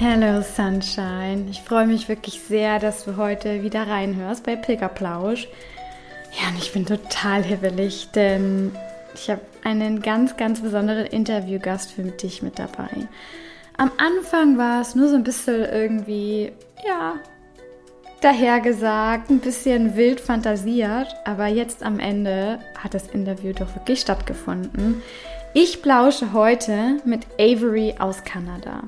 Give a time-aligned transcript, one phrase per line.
[0.00, 1.46] Hello Sunshine.
[1.50, 5.48] Ich freue mich wirklich sehr, dass du heute wieder reinhörst bei Pilgerplausch.
[6.40, 8.70] Ja, und ich bin total hibbelig, denn
[9.12, 13.08] ich habe einen ganz, ganz besonderen Interviewgast für dich mit dabei.
[13.76, 16.52] Am Anfang war es nur so ein bisschen irgendwie,
[16.86, 17.14] ja,
[18.20, 25.02] dahergesagt, ein bisschen wild fantasiert, aber jetzt am Ende hat das Interview doch wirklich stattgefunden.
[25.54, 28.82] Ich plausche heute mit Avery aus Kanada.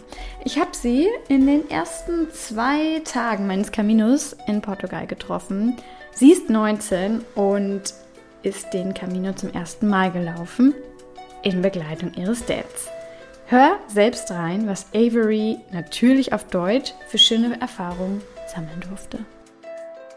[0.44, 5.78] Ich habe sie in den ersten zwei Tagen meines Caminos in Portugal getroffen.
[6.12, 7.94] Sie ist 19 und
[8.42, 10.74] ist den Camino zum ersten Mal gelaufen
[11.42, 12.88] in Begleitung ihres Dads.
[13.46, 18.20] Hör selbst rein, was Avery natürlich auf Deutsch für schöne Erfahrungen
[18.54, 19.18] sammeln durfte.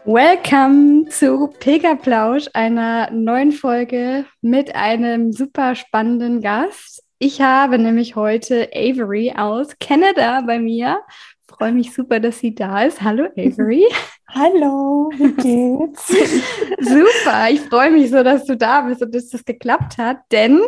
[0.06, 7.02] Welcome zu Pilgerplausch, einer neuen Folge mit einem super spannenden Gast.
[7.18, 11.00] Ich habe nämlich heute Avery aus Kanada bei mir.
[11.48, 13.00] Freue mich super, dass sie da ist.
[13.00, 13.86] Hallo Avery.
[14.28, 16.06] Hallo, wie geht's?
[16.80, 20.60] super, ich freue mich so, dass du da bist und dass das geklappt hat, denn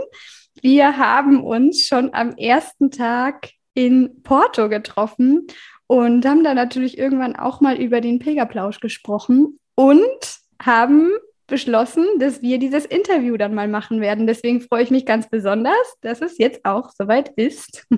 [0.62, 5.46] wir haben uns schon am ersten Tag in Porto getroffen
[5.86, 11.10] und haben dann natürlich irgendwann auch mal über den Pilgerplausch gesprochen und haben
[11.46, 14.26] beschlossen, dass wir dieses Interview dann mal machen werden.
[14.26, 17.86] Deswegen freue ich mich ganz besonders, dass es jetzt auch soweit ist.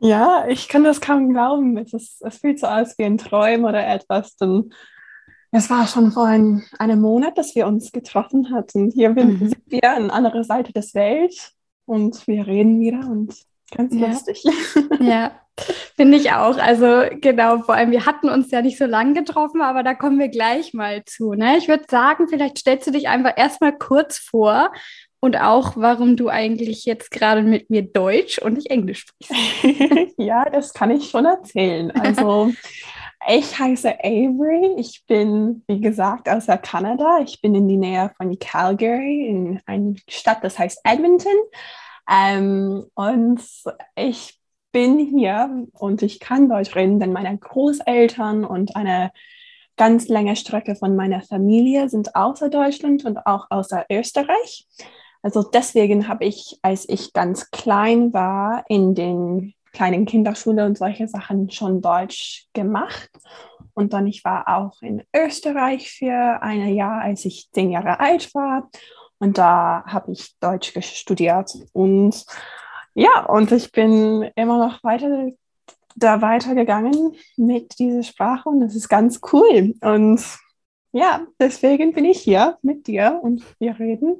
[0.00, 1.76] Ja, ich kann das kaum glauben.
[1.76, 4.36] Es, ist, es fühlt so aus wie ein Träum oder etwas.
[4.36, 4.72] Denn
[5.50, 8.92] es war schon vor ein, einem Monat, dass wir uns getroffen hatten.
[8.92, 9.38] Hier mhm.
[9.38, 11.52] sind wir an anderer Seite des Welt
[11.84, 13.34] und wir reden wieder und
[13.74, 14.06] ganz ja.
[14.06, 14.44] lustig.
[15.00, 15.32] Ja,
[15.96, 16.58] Finde ich auch.
[16.58, 20.18] Also genau, vor allem, wir hatten uns ja nicht so lange getroffen, aber da kommen
[20.18, 21.34] wir gleich mal zu.
[21.34, 21.58] Ne?
[21.58, 24.70] Ich würde sagen, vielleicht stellst du dich einfach erstmal kurz vor
[25.20, 30.14] und auch, warum du eigentlich jetzt gerade mit mir Deutsch und nicht Englisch sprichst.
[30.16, 31.90] ja, das kann ich schon erzählen.
[31.90, 32.52] Also
[33.28, 34.76] ich heiße Avery.
[34.78, 37.18] Ich bin, wie gesagt, aus Kanada.
[37.24, 41.32] Ich bin in die Nähe von Calgary, in einer Stadt, das heißt Edmonton.
[42.08, 43.42] Ähm, und
[43.96, 44.37] ich
[44.72, 49.12] bin hier und ich kann Deutsch reden, denn meine Großeltern und eine
[49.76, 54.66] ganz lange Strecke von meiner Familie sind außer Deutschland und auch außer Österreich.
[55.22, 61.08] Also deswegen habe ich, als ich ganz klein war, in den kleinen Kinderschule und solche
[61.08, 63.10] Sachen schon Deutsch gemacht.
[63.74, 68.34] Und dann ich war auch in Österreich für ein Jahr, als ich zehn Jahre alt
[68.34, 68.68] war.
[69.18, 71.52] Und da habe ich Deutsch studiert.
[71.72, 72.24] Und
[72.98, 75.30] ja, und ich bin immer noch weiter
[75.94, 79.74] da weitergegangen mit dieser Sprache und das ist ganz cool.
[79.80, 80.20] Und
[80.92, 84.16] ja, deswegen bin ich hier mit dir und wir reden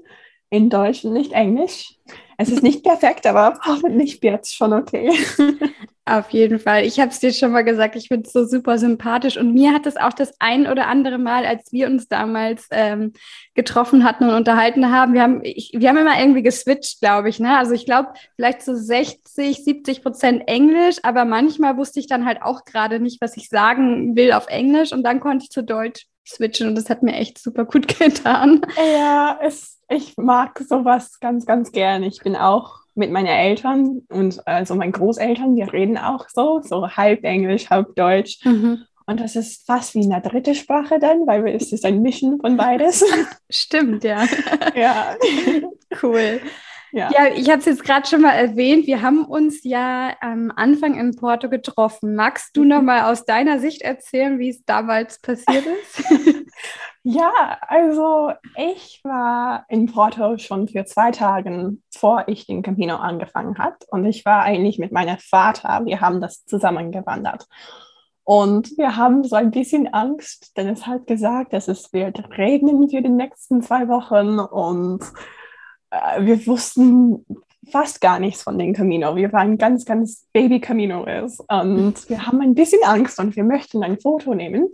[0.51, 1.99] in Deutsch und nicht Englisch.
[2.37, 5.13] Es ist nicht perfekt, aber hoffentlich wird es schon okay.
[6.09, 6.87] Auf jeden Fall.
[6.87, 9.37] Ich habe es dir schon mal gesagt, ich finde es so super sympathisch.
[9.37, 13.13] Und mir hat es auch das ein oder andere Mal, als wir uns damals ähm,
[13.55, 17.41] getroffen hatten und unterhalten haben, wir haben, ich, wir haben immer irgendwie geswitcht, glaube ich.
[17.41, 17.59] Ne?
[17.59, 22.41] Also ich glaube, vielleicht so 60, 70 Prozent Englisch, aber manchmal wusste ich dann halt
[22.41, 26.07] auch gerade nicht, was ich sagen will auf Englisch und dann konnte ich zu Deutsch
[26.27, 28.63] switchen und das hat mir echt super gut getan.
[28.95, 32.03] Ja, es, ich mag sowas ganz, ganz gern.
[32.03, 36.89] Ich bin auch mit meinen Eltern und also meinen Großeltern, wir reden auch so, so
[36.89, 38.45] halb Englisch, halb Deutsch.
[38.45, 38.85] Mhm.
[39.07, 42.59] Und das ist fast wie eine dritte Sprache dann, weil es ist ein Mischen von
[42.59, 43.03] beides.
[43.49, 44.27] Stimmt, ja.
[44.75, 45.17] ja.
[46.03, 46.41] cool.
[46.93, 48.87] Ja, ja ich habe es jetzt gerade schon mal erwähnt.
[48.87, 52.15] Wir haben uns ja am Anfang in Porto getroffen.
[52.15, 56.03] Magst du noch mal aus deiner Sicht erzählen, wie es damals passiert ist?
[57.03, 63.59] ja, also ich war in Porto schon für zwei Tage, bevor ich den Camino angefangen
[63.59, 63.85] hat.
[63.91, 65.83] Und ich war eigentlich mit meinem Vater.
[65.85, 67.47] Wir haben das zusammen gewandert.
[68.25, 72.91] Und wir haben so ein bisschen Angst, denn es hat gesagt, dass es wird regnen
[72.91, 75.01] für die nächsten zwei Wochen und
[75.91, 77.25] wir wussten
[77.71, 79.17] fast gar nichts von den Camino.
[79.17, 81.41] Wir waren ganz, ganz Baby Camino ist.
[81.49, 84.69] Und wir haben ein bisschen Angst und wir möchten ein Foto nehmen.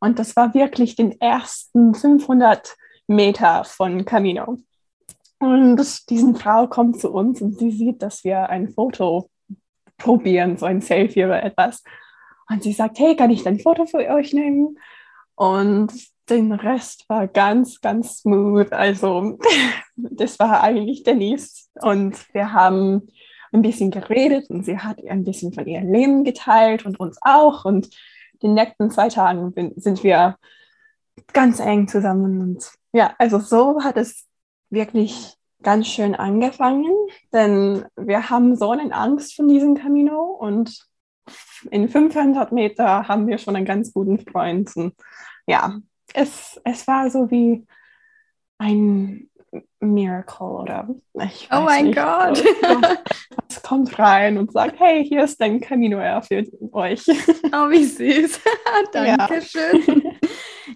[0.00, 2.76] Und das war wirklich den ersten 500
[3.06, 4.58] Meter von Camino.
[5.38, 9.30] Und diese Frau kommt zu uns und sie sieht, dass wir ein Foto
[9.96, 11.82] probieren, so ein Selfie oder etwas.
[12.48, 14.78] Und sie sagt, hey, kann ich ein Foto für euch nehmen?
[15.40, 15.94] Und
[16.28, 18.70] den Rest war ganz, ganz smooth.
[18.74, 19.38] Also
[19.96, 21.70] das war eigentlich Denise.
[21.80, 23.08] Und wir haben
[23.50, 27.64] ein bisschen geredet und sie hat ein bisschen von ihrem Leben geteilt und uns auch.
[27.64, 27.88] Und
[28.42, 30.36] die nächsten zwei Tagen sind wir
[31.32, 32.42] ganz eng zusammen.
[32.42, 34.26] Und ja, also so hat es
[34.68, 36.92] wirklich ganz schön angefangen,
[37.32, 40.86] denn wir haben so eine Angst von diesem Camino und
[41.70, 44.74] in 500 Meter haben wir schon einen ganz guten Freund.
[44.76, 44.94] Und
[45.50, 45.80] ja,
[46.14, 47.66] es, es war so wie
[48.58, 49.28] ein
[49.80, 50.88] Miracle oder
[51.24, 52.42] ich Oh mein nicht, Gott.
[53.48, 57.04] Es kommt rein und sagt, hey, hier ist dein Camino für euch.
[57.52, 58.40] Oh, wie süß.
[58.92, 60.02] Dankeschön.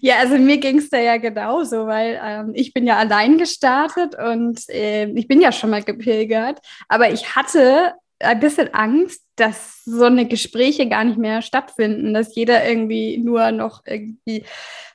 [0.01, 0.17] Ja.
[0.17, 4.17] ja, also mir ging es da ja genauso, weil ähm, ich bin ja allein gestartet
[4.19, 9.83] und äh, ich bin ja schon mal gepilgert, aber ich hatte ein bisschen Angst, dass
[9.85, 14.45] so eine Gespräche gar nicht mehr stattfinden, dass jeder irgendwie nur noch irgendwie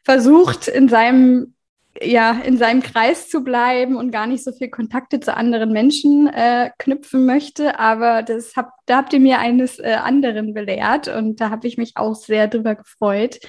[0.04, 1.54] versucht, in seinem
[2.02, 6.28] ja, in seinem Kreis zu bleiben und gar nicht so viel Kontakte zu anderen Menschen
[6.28, 7.80] äh, knüpfen möchte.
[7.80, 11.78] Aber das hab, da habt ihr mir eines äh, anderen belehrt und da habe ich
[11.78, 13.40] mich auch sehr drüber gefreut.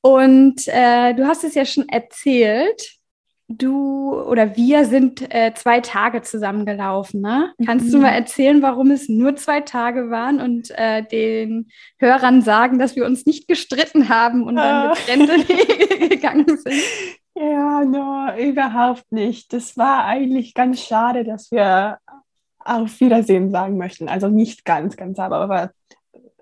[0.00, 2.95] Und äh, du hast es ja schon erzählt,
[3.48, 7.20] du oder wir sind äh, zwei Tage zusammengelaufen.
[7.20, 7.52] Ne?
[7.64, 7.92] Kannst mhm.
[7.92, 12.96] du mal erzählen, warum es nur zwei Tage waren und äh, den Hörern sagen, dass
[12.96, 14.94] wir uns nicht gestritten haben und dann ah.
[14.94, 16.82] getrennte Wege gegangen sind?
[17.34, 19.52] Ja, no, überhaupt nicht.
[19.52, 21.98] Das war eigentlich ganz schade, dass wir
[22.58, 24.08] auf Wiedersehen sagen möchten.
[24.08, 25.70] Also nicht ganz, ganz, aber, aber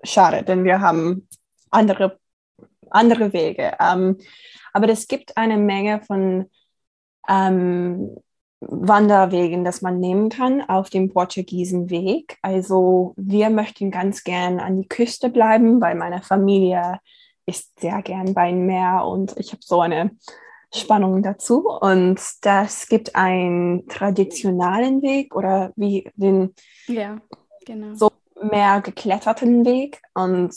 [0.03, 1.27] schade, denn wir haben
[1.69, 2.17] andere,
[2.89, 3.73] andere Wege.
[3.79, 4.17] Ähm,
[4.73, 6.49] aber es gibt eine Menge von
[7.27, 8.17] ähm,
[8.61, 12.37] Wanderwegen, das man nehmen kann auf dem portugiesen Weg.
[12.41, 16.99] Also wir möchten ganz gern an die Küste bleiben, weil meine Familie
[17.45, 20.11] ist sehr gern beim Meer und ich habe so eine
[20.73, 21.69] Spannung dazu.
[21.69, 26.53] Und das gibt einen traditionellen Weg oder wie den
[26.87, 27.17] ja,
[27.65, 27.93] genau.
[27.93, 28.11] so
[28.41, 30.01] mehr gekletterten Weg.
[30.13, 30.55] Und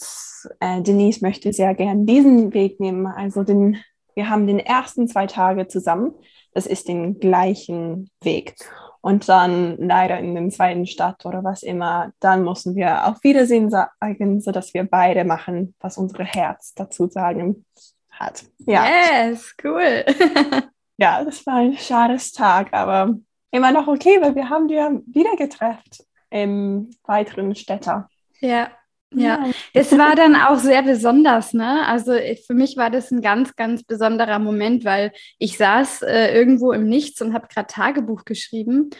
[0.60, 3.06] äh, Denise möchte sehr gern diesen Weg nehmen.
[3.06, 3.76] Also den,
[4.14, 6.14] wir haben den ersten zwei Tage zusammen
[6.52, 8.54] das ist den gleichen Weg.
[9.00, 13.70] Und dann leider in den zweiten Stadt oder was immer, dann müssen wir auf Wiedersehen
[13.70, 17.64] sagen, sodass wir beide machen, was unser Herz dazu sagen
[18.10, 18.44] hat.
[18.58, 18.84] Ja.
[18.86, 20.04] Yes, cool.
[20.98, 23.14] ja, das war ein schades Tag, aber
[23.50, 28.08] immer noch okay, weil wir haben die wieder getroffen im weiteren Städter.
[28.40, 28.68] Ja,
[29.14, 31.86] ja, es war dann auch sehr besonders, ne?
[31.86, 32.12] Also
[32.46, 36.88] für mich war das ein ganz, ganz besonderer Moment, weil ich saß äh, irgendwo im
[36.88, 38.90] Nichts und habe gerade Tagebuch geschrieben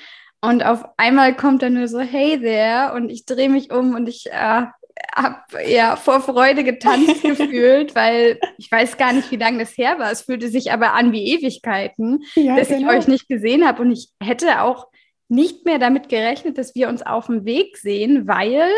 [0.41, 4.09] und auf einmal kommt er nur so, hey there, und ich drehe mich um und
[4.09, 4.67] ich äh,
[5.15, 9.99] habe ja vor Freude getanzt gefühlt, weil ich weiß gar nicht, wie lange das her
[9.99, 10.13] war.
[10.13, 12.93] Es fühlte sich aber an wie Ewigkeiten, ja, dass genau.
[12.93, 14.87] ich euch nicht gesehen habe und ich hätte auch
[15.29, 18.71] nicht mehr damit gerechnet, dass wir uns auf dem Weg sehen, weil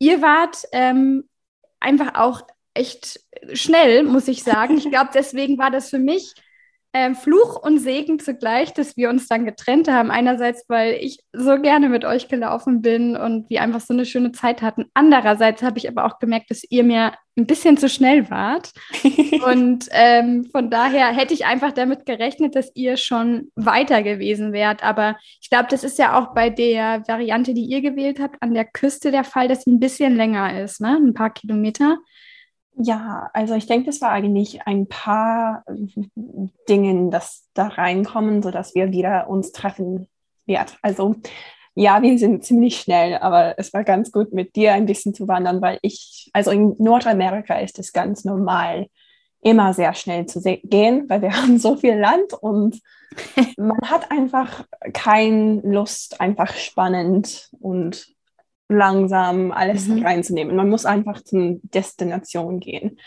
[0.00, 1.28] ihr wart ähm,
[1.78, 2.42] einfach auch
[2.74, 3.20] echt
[3.52, 4.78] schnell, muss ich sagen.
[4.78, 6.34] Ich glaube, deswegen war das für mich
[6.92, 10.10] ähm, Fluch und Segen zugleich, dass wir uns dann getrennt haben.
[10.10, 14.32] Einerseits, weil ich so gerne mit euch gelaufen bin und wir einfach so eine schöne
[14.32, 14.86] Zeit hatten.
[14.92, 18.72] Andererseits habe ich aber auch gemerkt, dass ihr mir ein bisschen zu schnell wart.
[19.46, 24.82] und ähm, von daher hätte ich einfach damit gerechnet, dass ihr schon weiter gewesen wärt.
[24.82, 28.52] Aber ich glaube, das ist ja auch bei der Variante, die ihr gewählt habt, an
[28.52, 30.96] der Küste der Fall, dass sie ein bisschen länger ist, ne?
[30.96, 31.98] ein paar Kilometer.
[32.74, 35.64] Ja, also ich denke, das war eigentlich ein paar
[36.68, 40.08] Dinge, das da reinkommen, sodass wir wieder uns treffen
[40.46, 40.72] werden.
[40.82, 41.16] Also
[41.74, 45.28] ja, wir sind ziemlich schnell, aber es war ganz gut mit dir ein bisschen zu
[45.28, 48.86] wandern, weil ich, also in Nordamerika ist es ganz normal,
[49.42, 52.80] immer sehr schnell zu gehen, weil wir haben so viel Land und
[53.56, 58.08] man hat einfach keine Lust, einfach spannend und
[58.70, 60.04] langsam alles mhm.
[60.04, 60.56] reinzunehmen.
[60.56, 62.98] Man muss einfach zur Destination gehen.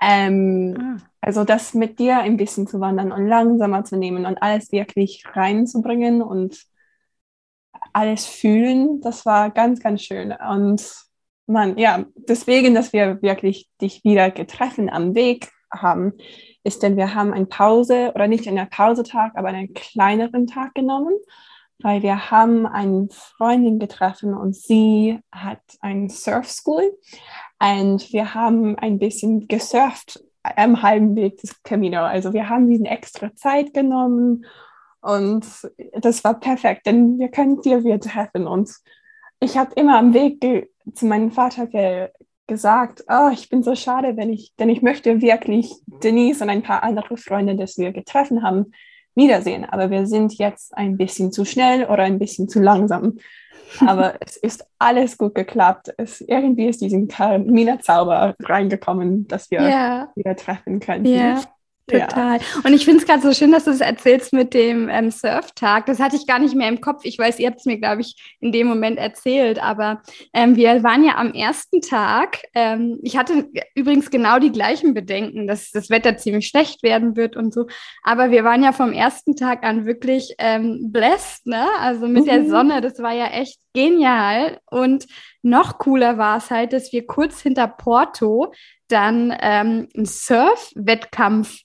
[0.00, 0.96] Ähm, ah.
[1.20, 5.24] Also das mit dir ein bisschen zu wandern und langsamer zu nehmen und alles wirklich
[5.34, 6.64] reinzubringen und
[7.92, 10.32] alles fühlen, das war ganz, ganz schön.
[10.32, 10.82] Und
[11.46, 16.12] man, ja, deswegen, dass wir wirklich dich wieder getroffen am Weg haben,
[16.62, 21.14] ist denn wir haben eine Pause oder nicht einen Pausetag, aber einen kleineren Tag genommen
[21.82, 26.96] weil wir haben eine Freundin getroffen und sie hat ein Surf School
[27.58, 32.00] und wir haben ein bisschen gesurft am halben Weg des Camino.
[32.00, 34.44] Also wir haben diesen extra Zeit genommen
[35.00, 35.46] und
[35.94, 38.46] das war perfekt, denn wir können dir wieder treffen.
[38.46, 38.70] Und
[39.40, 40.40] ich habe immer am Weg
[40.94, 42.08] zu meinem Vater ge
[42.46, 46.64] gesagt, oh, ich bin so schade, wenn ich, denn ich möchte wirklich Denise und ein
[46.64, 48.72] paar andere Freunde, die wir getroffen haben,
[49.14, 49.64] wiedersehen.
[49.64, 53.18] Aber wir sind jetzt ein bisschen zu schnell oder ein bisschen zu langsam.
[53.86, 55.92] Aber es ist alles gut geklappt.
[55.96, 57.08] Es, irgendwie ist diesen
[57.46, 60.12] Mina-Zauber reingekommen, dass wir ja.
[60.14, 61.04] wieder treffen können.
[61.04, 61.42] Ja.
[61.86, 62.38] Total.
[62.38, 62.44] Ja.
[62.64, 65.86] Und ich finde es gerade so schön, dass du es erzählst mit dem ähm, Surftag.
[65.86, 67.04] Das hatte ich gar nicht mehr im Kopf.
[67.04, 69.62] Ich weiß, ihr habt es mir, glaube ich, in dem Moment erzählt.
[69.62, 72.38] Aber ähm, wir waren ja am ersten Tag.
[72.54, 77.36] Ähm, ich hatte übrigens genau die gleichen Bedenken, dass das Wetter ziemlich schlecht werden wird
[77.36, 77.66] und so.
[78.02, 81.66] Aber wir waren ja vom ersten Tag an wirklich ähm, blessed, ne?
[81.80, 82.28] Also mit mhm.
[82.28, 82.80] der Sonne.
[82.80, 84.58] Das war ja echt genial.
[84.70, 85.06] Und
[85.42, 88.52] noch cooler war es halt, dass wir kurz hinter Porto
[88.88, 91.62] dann ähm, einen Surf-Wettkampf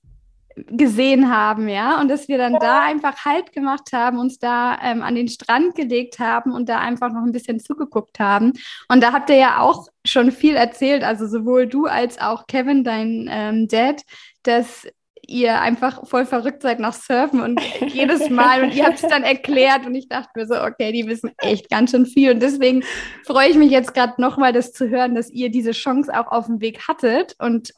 [0.56, 5.02] gesehen haben, ja, und dass wir dann da einfach Halt gemacht haben, uns da ähm,
[5.02, 8.54] an den Strand gelegt haben und da einfach noch ein bisschen zugeguckt haben.
[8.88, 12.84] Und da habt ihr ja auch schon viel erzählt, also sowohl du als auch Kevin,
[12.84, 14.02] dein ähm, Dad,
[14.44, 14.88] dass
[15.28, 19.24] ihr einfach voll verrückt seid nach Surfen und jedes Mal und ihr habt es dann
[19.24, 22.84] erklärt und ich dachte mir so, okay, die wissen echt ganz schön viel und deswegen
[23.26, 26.46] freue ich mich jetzt gerade nochmal, das zu hören, dass ihr diese Chance auch auf
[26.46, 27.74] dem Weg hattet und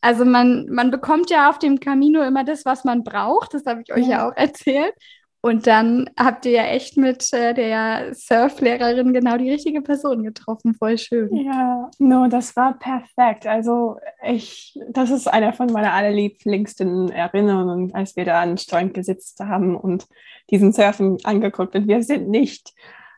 [0.00, 3.54] also man, man bekommt ja auf dem Camino immer das, was man braucht.
[3.54, 4.10] Das habe ich euch ja.
[4.10, 4.94] ja auch erzählt.
[5.42, 10.74] Und dann habt ihr ja echt mit äh, der Surflehrerin genau die richtige Person getroffen.
[10.74, 11.34] Voll schön.
[11.34, 13.46] Ja, no, das war perfekt.
[13.46, 19.40] Also ich, das ist einer von meiner allerlieblingsten Erinnerungen, als wir da an Strand gesitzt
[19.40, 20.06] haben und
[20.50, 21.74] diesen Surfen angeguckt.
[21.74, 22.74] Und wir sind nicht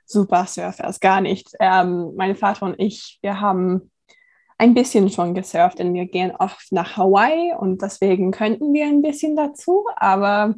[0.06, 1.48] super Surfers, gar nicht.
[1.58, 3.91] Ähm, mein Vater und ich, wir haben
[4.59, 9.02] ein bisschen schon gesurft, denn wir gehen oft nach Hawaii und deswegen könnten wir ein
[9.02, 10.54] bisschen dazu, aber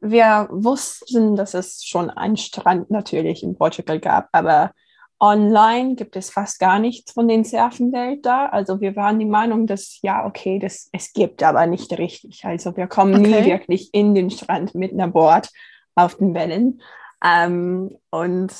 [0.00, 4.72] wir wussten, dass es schon einen Strand natürlich in Portugal gab, aber
[5.20, 8.46] online gibt es fast gar nichts von den Surfenwelt da.
[8.46, 12.44] Also wir waren die Meinung, dass ja, okay, das, es gibt aber nicht richtig.
[12.44, 13.40] Also wir kommen okay.
[13.40, 15.48] nie wirklich in den Strand mit einer Board
[15.94, 16.82] auf den Wellen.
[17.24, 18.52] Ähm, und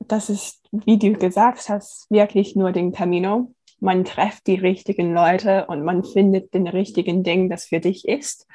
[0.00, 5.66] das ist, wie du gesagt hast, wirklich nur den Camino man trifft die richtigen Leute
[5.66, 8.46] und man findet den richtigen Ding, das für dich ist.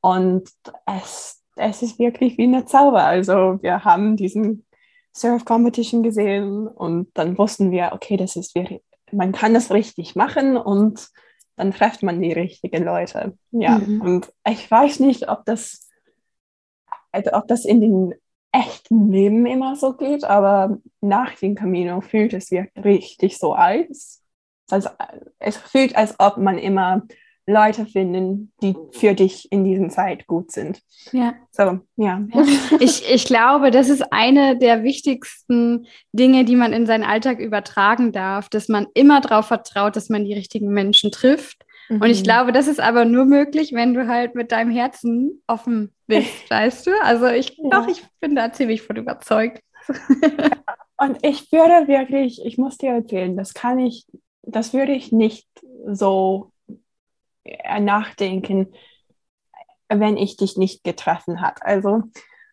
[0.00, 0.48] Und
[0.86, 3.04] es, es ist wirklich wie eine Zauber.
[3.04, 4.64] Also wir haben diesen
[5.12, 8.54] Surf Competition gesehen und dann wussten wir, okay, das ist
[9.10, 11.08] man kann das richtig machen und
[11.56, 13.36] dann trifft man die richtigen Leute.
[13.50, 14.00] Ja, mhm.
[14.00, 15.90] und ich weiß nicht, ob das,
[17.10, 18.14] also ob das in den
[18.52, 24.21] echten Leben immer so geht, aber nach dem Camino fühlt es sich richtig so als
[24.72, 24.88] also
[25.38, 27.02] es fühlt, als ob man immer
[27.46, 30.80] Leute finden, die für dich in dieser Zeit gut sind.
[31.10, 31.34] Ja.
[31.50, 32.22] So, ja.
[32.32, 32.44] ja.
[32.78, 38.12] Ich, ich glaube, das ist eine der wichtigsten Dinge, die man in seinen Alltag übertragen
[38.12, 41.64] darf, dass man immer darauf vertraut, dass man die richtigen Menschen trifft.
[41.88, 42.00] Mhm.
[42.00, 42.24] Und ich mhm.
[42.24, 46.86] glaube, das ist aber nur möglich, wenn du halt mit deinem Herzen offen bist, weißt
[46.86, 46.90] du?
[47.02, 47.70] Also ich, ja.
[47.70, 49.62] doch, ich bin da ziemlich von überzeugt.
[50.96, 54.06] Und ich würde wirklich, ich muss dir erzählen, das kann ich
[54.42, 55.48] das würde ich nicht
[55.86, 56.52] so
[57.44, 58.68] äh, nachdenken,
[59.88, 61.62] wenn ich dich nicht getroffen hat.
[61.62, 62.02] Also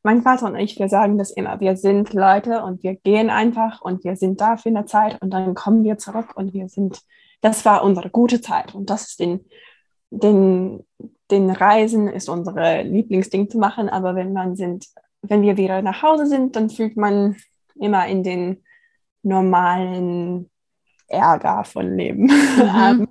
[0.04, 3.82] mein Vater und ich, wir sagen das immer, wir sind Leute und wir gehen einfach
[3.82, 7.02] und wir sind da für eine Zeit und dann kommen wir zurück und wir sind,
[7.42, 9.46] das war unsere gute Zeit und das ist den,
[10.10, 10.86] den,
[11.32, 14.88] den Reisen ist unsere Lieblingsding zu machen, aber wenn man sind,
[15.22, 17.36] wenn wir wieder nach Hause sind, dann fühlt man
[17.76, 18.64] immer in den
[19.22, 20.50] normalen
[21.10, 22.24] Ärger von Leben
[22.58, 22.74] mhm.
[22.74, 23.08] haben.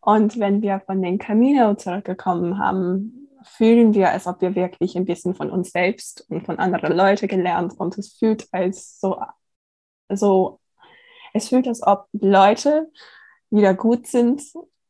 [0.00, 5.04] Und wenn wir von den Camino zurückgekommen haben, fühlen wir, als ob wir wirklich ein
[5.04, 9.20] bisschen von uns selbst und von anderen Leuten gelernt und es fühlt als so,
[10.08, 10.60] so,
[11.34, 12.90] es fühlt, als ob Leute
[13.50, 14.42] wieder gut sind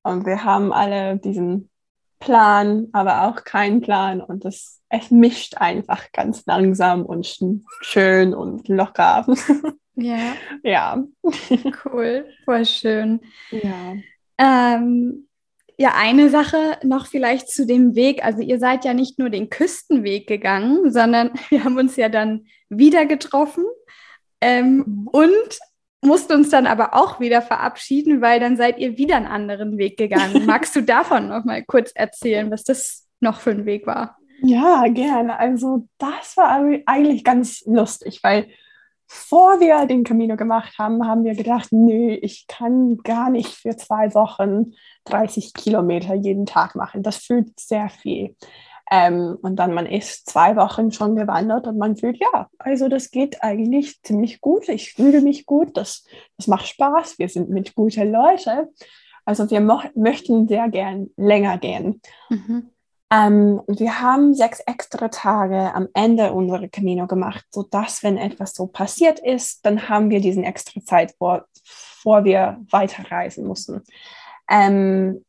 [0.03, 1.71] und wir haben alle diesen
[2.19, 7.27] Plan, aber auch keinen Plan und das, es mischt einfach ganz langsam und
[7.81, 9.27] schön und locker.
[9.95, 10.35] Ja.
[10.63, 11.05] Ja.
[11.85, 13.21] Cool, voll schön.
[13.51, 13.95] Ja.
[14.39, 15.29] Ähm,
[15.79, 18.25] ja, eine Sache noch vielleicht zu dem Weg.
[18.25, 22.47] Also ihr seid ja nicht nur den Küstenweg gegangen, sondern wir haben uns ja dann
[22.69, 23.65] wieder getroffen
[24.41, 25.09] ähm, mhm.
[25.09, 25.59] und
[26.05, 29.97] mussten uns dann aber auch wieder verabschieden, weil dann seid ihr wieder einen anderen Weg
[29.97, 30.47] gegangen.
[30.47, 34.19] Magst du davon noch mal kurz erzählen, was das noch für ein Weg war?
[34.43, 35.39] Ja, gerne.
[35.39, 36.51] Also das war
[36.87, 38.49] eigentlich ganz lustig, weil
[39.09, 43.77] bevor wir den Camino gemacht haben, haben wir gedacht, nö, ich kann gar nicht für
[43.77, 44.73] zwei Wochen
[45.05, 47.03] 30 Kilometer jeden Tag machen.
[47.03, 48.37] Das fühlt sehr viel.
[48.91, 53.11] Ähm, und dann man ist zwei Wochen schon gewandert und man fühlt, ja, also das
[53.11, 54.69] geht eigentlich ziemlich gut.
[54.69, 56.05] Ich fühle mich gut, das,
[56.37, 58.69] das macht Spaß, wir sind mit guten Leuten.
[59.25, 59.61] Also wir
[59.95, 62.03] möchten sehr gern länger gehen.
[62.29, 62.71] Mhm.
[63.13, 68.67] Ähm, wir haben sechs extra Tage am Ende unserer Camino gemacht, sodass, wenn etwas so
[68.67, 73.83] passiert ist, dann haben wir diesen extra Zeit, vor, vor wir weiterreisen mussten.
[74.49, 75.27] Ähm,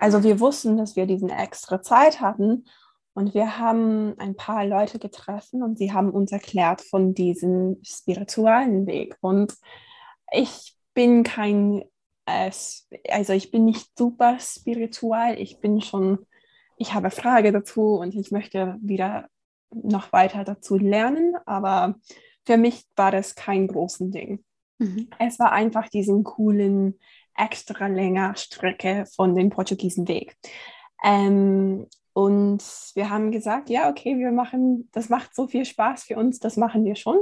[0.00, 2.64] also wir wussten, dass wir diesen extra Zeit hatten
[3.12, 8.86] und wir haben ein paar Leute getroffen und sie haben uns erklärt von diesem spirituellen
[8.86, 9.14] Weg.
[9.20, 9.52] Und
[10.32, 11.84] ich bin kein,
[12.24, 12.50] äh,
[13.10, 16.26] also ich bin nicht super spirituell, ich bin schon
[16.76, 19.28] ich habe Frage dazu und ich möchte wieder
[19.70, 21.96] noch weiter dazu lernen, aber
[22.44, 24.44] für mich war das kein großes Ding.
[24.78, 25.08] Mhm.
[25.18, 26.98] Es war einfach diesen coolen,
[27.36, 30.36] extra länger Strecke von den portugiesen Weg.
[31.04, 32.62] Ähm, und
[32.94, 36.56] wir haben gesagt, ja, okay, wir machen, das macht so viel Spaß für uns, das
[36.56, 37.18] machen wir schon.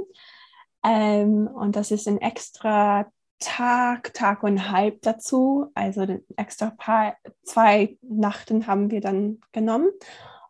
[0.84, 3.06] Ähm, und das ist ein extra
[3.44, 5.70] Tag, Tag und halb dazu.
[5.74, 9.90] Also extra paar, zwei Nachten haben wir dann genommen.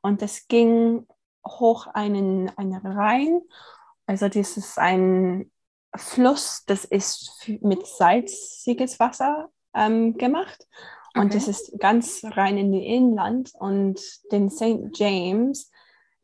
[0.01, 1.07] Und es ging
[1.47, 3.41] hoch einen, einen Rhein.
[4.07, 5.51] Also das ist ein
[5.97, 10.67] Fluss, das ist mit salziges Wasser ähm, gemacht.
[11.17, 11.35] Und okay.
[11.35, 13.53] das ist ganz rein in die Inland.
[13.59, 14.91] Und den St.
[14.95, 15.71] James,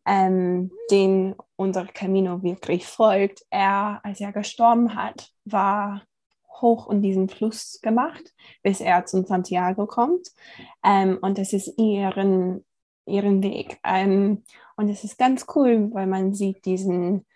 [0.06, 6.02] ähm, den unser Camino wirklich folgt, er, als er gestorben hat, war
[6.60, 10.28] hoch in diesen Fluss gemacht, bis er zum Santiago kommt.
[10.84, 12.64] Ähm, und das ist ihren,
[13.06, 13.78] ihren Weg.
[13.84, 14.44] Ähm,
[14.76, 17.26] und es ist ganz cool, weil man sieht diesen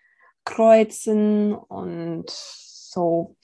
[0.45, 3.37] Kreuzen und so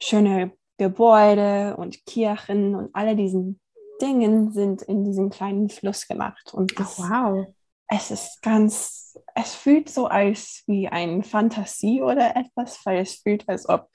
[0.00, 3.60] schöne Gebäude und Kirchen und alle diesen
[4.00, 6.54] Dingen sind in diesem kleinen Fluss gemacht.
[6.54, 7.46] Und das, oh, wow.
[7.92, 13.48] Es ist ganz, es fühlt so als wie eine Fantasie oder etwas, weil es fühlt,
[13.48, 13.88] als ob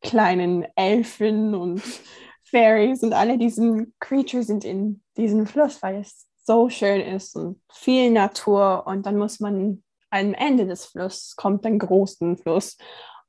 [0.00, 1.82] kleinen Elfen und
[2.44, 7.60] Fairies und alle diesen Creatures sind in diesem Fluss, weil es so schön ist und
[7.72, 12.76] viel Natur und dann muss man am Ende des Flusses kommt ein großen Fluss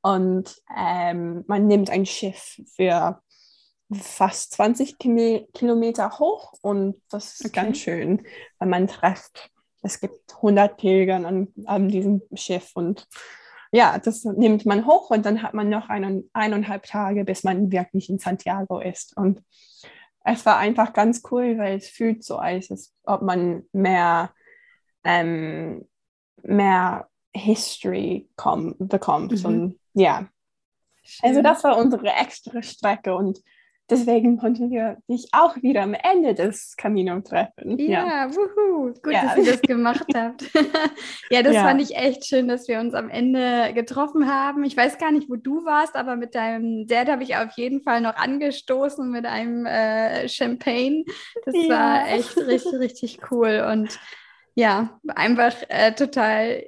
[0.02, 3.20] und ähm, man nimmt ein Schiff für
[3.92, 7.54] fast 20 Kilometer hoch und das ist okay.
[7.54, 8.26] ganz schön,
[8.58, 9.50] weil man trifft,
[9.82, 13.06] es gibt 100 Pilger an, an diesem Schiff und
[13.72, 17.72] ja, das nimmt man hoch und dann hat man noch einen, eineinhalb Tage, bis man
[17.72, 19.16] wirklich in Santiago ist.
[19.16, 19.42] Und
[20.24, 24.30] es war einfach ganz cool, weil es fühlt so, als ob man mehr,
[25.04, 25.88] ähm,
[26.42, 29.42] mehr History komm, bekommt.
[29.42, 29.46] Mhm.
[29.46, 30.28] Und ja,
[31.22, 33.40] also das war unsere extra Strecke und
[33.92, 37.78] Deswegen konnten wir dich auch wieder am Ende des Camino treffen.
[37.78, 38.30] Ja, ja.
[38.34, 38.94] Wuhu.
[39.02, 39.22] gut, ja.
[39.24, 40.50] dass ihr das gemacht habt.
[41.30, 41.62] ja, das ja.
[41.62, 44.64] fand ich echt schön, dass wir uns am Ende getroffen haben.
[44.64, 47.82] Ich weiß gar nicht, wo du warst, aber mit deinem Dad habe ich auf jeden
[47.82, 51.04] Fall noch angestoßen mit einem äh, Champagne.
[51.44, 53.98] Das war echt richtig, richtig cool und
[54.54, 56.64] ja, einfach äh, total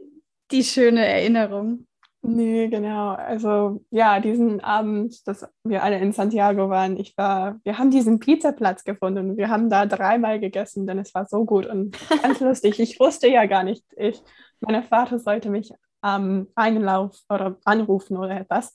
[0.50, 1.86] die schöne Erinnerung.
[2.26, 3.10] Nee, genau.
[3.10, 8.18] Also ja, diesen Abend, dass wir alle in Santiago waren, ich war, wir haben diesen
[8.18, 12.40] Pizzaplatz gefunden und wir haben da dreimal gegessen, denn es war so gut und ganz
[12.40, 12.80] lustig.
[12.80, 14.22] Ich wusste ja gar nicht, ich,
[14.60, 18.74] mein Vater sollte mich am ähm, Einlauf oder anrufen oder etwas.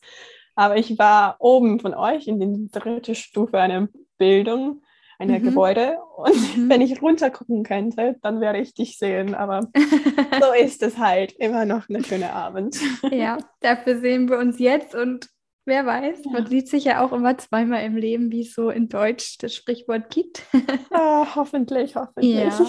[0.54, 3.88] Aber ich war oben von euch in der dritten Stufe einer
[4.20, 4.84] Bildung
[5.19, 5.43] eine mhm.
[5.43, 5.97] Gebäude.
[6.15, 6.69] Und mhm.
[6.69, 9.36] wenn ich runtergucken könnte, dann werde ich dich sehen.
[9.36, 9.67] Aber
[10.41, 12.79] so ist es halt immer noch eine schöne Abend.
[13.12, 15.29] ja, dafür sehen wir uns jetzt und
[15.65, 16.32] wer weiß, ja.
[16.32, 19.53] man sieht sich ja auch immer zweimal im Leben, wie es so in Deutsch das
[19.53, 20.43] Sprichwort gibt.
[20.91, 22.36] ah, hoffentlich, hoffentlich.
[22.36, 22.60] Ja.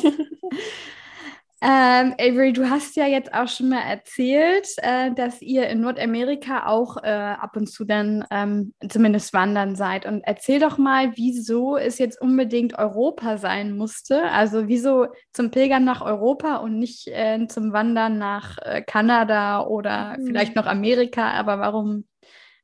[1.62, 6.66] Ähm, Avery, du hast ja jetzt auch schon mal erzählt, äh, dass ihr in Nordamerika
[6.66, 10.06] auch äh, ab und zu dann ähm, zumindest wandern seid.
[10.06, 14.22] Und erzähl doch mal, wieso es jetzt unbedingt Europa sein musste.
[14.30, 20.16] Also wieso zum Pilgern nach Europa und nicht äh, zum Wandern nach äh, Kanada oder
[20.18, 20.26] mhm.
[20.26, 21.32] vielleicht noch Amerika.
[21.32, 22.06] Aber warum,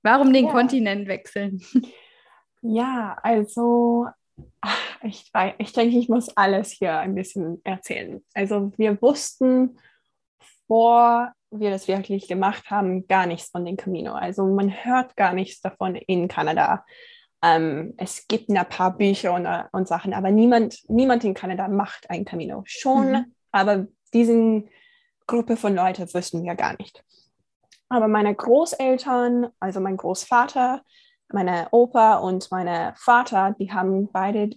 [0.03, 0.53] warum den ja.
[0.53, 1.61] Kontinent wechseln?
[2.69, 4.07] Ja, also
[5.03, 8.25] ich, ich denke, ich muss alles hier ein bisschen erzählen.
[8.35, 9.79] Also wir wussten,
[10.67, 14.13] vor wir das wirklich gemacht haben, gar nichts von den Camino.
[14.13, 16.85] Also man hört gar nichts davon in Kanada.
[17.43, 22.11] Ähm, es gibt ein paar Bücher und, und, Sachen, aber niemand, niemand in Kanada macht
[22.11, 22.63] ein Camino.
[22.67, 23.35] Schon, mhm.
[23.53, 24.65] aber diese
[25.27, 27.05] Gruppe von Leuten wüssten wir gar nicht.
[27.89, 30.83] Aber meine Großeltern, also mein Großvater,
[31.33, 34.51] meine Opa und meine Vater, die haben beide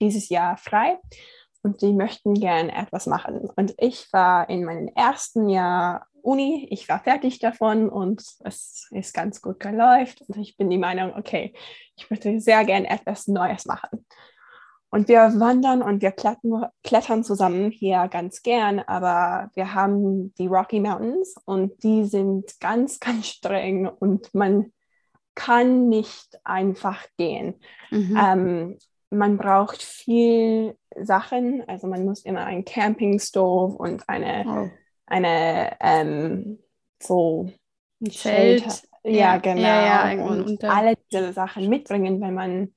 [0.00, 0.98] dieses Jahr frei.
[1.64, 3.48] und die möchten gern etwas machen.
[3.56, 9.14] Und ich war in meinem ersten Jahr Uni, ich war fertig davon und es ist
[9.14, 10.22] ganz gut geläuft.
[10.28, 11.54] Und ich bin die Meinung, okay,
[11.96, 14.06] ich möchte sehr gern etwas Neues machen.
[14.90, 20.78] Und wir wandern und wir klettern, zusammen hier ganz gern, aber wir haben die Rocky
[20.78, 24.72] Mountains und die sind ganz, ganz streng und man
[25.34, 27.60] kann nicht einfach gehen.
[27.90, 28.18] Mhm.
[28.20, 28.78] Ähm,
[29.10, 34.70] man braucht viel Sachen, also man muss immer einen Campingstove und eine, oh.
[35.06, 36.58] eine ähm,
[37.02, 37.50] so
[38.00, 38.82] ein Zelt.
[39.04, 39.60] Ja, ja, genau.
[39.60, 42.74] Ja, ja, und alle diese Sachen mitbringen, wenn man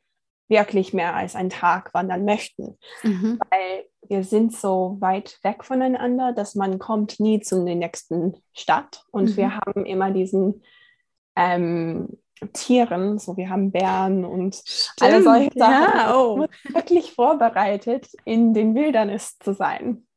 [0.50, 2.78] wirklich mehr als einen Tag wandern möchten.
[3.04, 3.40] Mhm.
[3.50, 9.04] Weil wir sind so weit weg voneinander, dass man kommt nie zu der nächsten Stadt.
[9.12, 9.38] Und mhm.
[9.38, 10.64] wir haben immer diesen
[11.36, 12.18] ähm,
[12.54, 15.98] Tieren, so wir haben Bären und Stimmt, alle solche Sachen.
[15.98, 16.48] Ja, oh.
[16.70, 20.08] wirklich vorbereitet, in den Wildernis zu sein.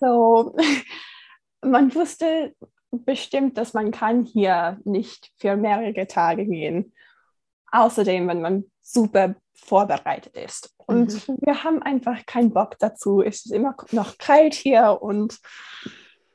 [0.00, 0.56] So,
[1.62, 2.54] man wusste
[2.90, 6.92] bestimmt, dass man kann hier nicht für mehrere Tage gehen.
[7.72, 10.74] Außerdem, wenn man super vorbereitet ist.
[10.86, 11.38] Und mhm.
[11.40, 13.22] wir haben einfach keinen Bock dazu.
[13.22, 15.38] Es ist immer noch kalt hier und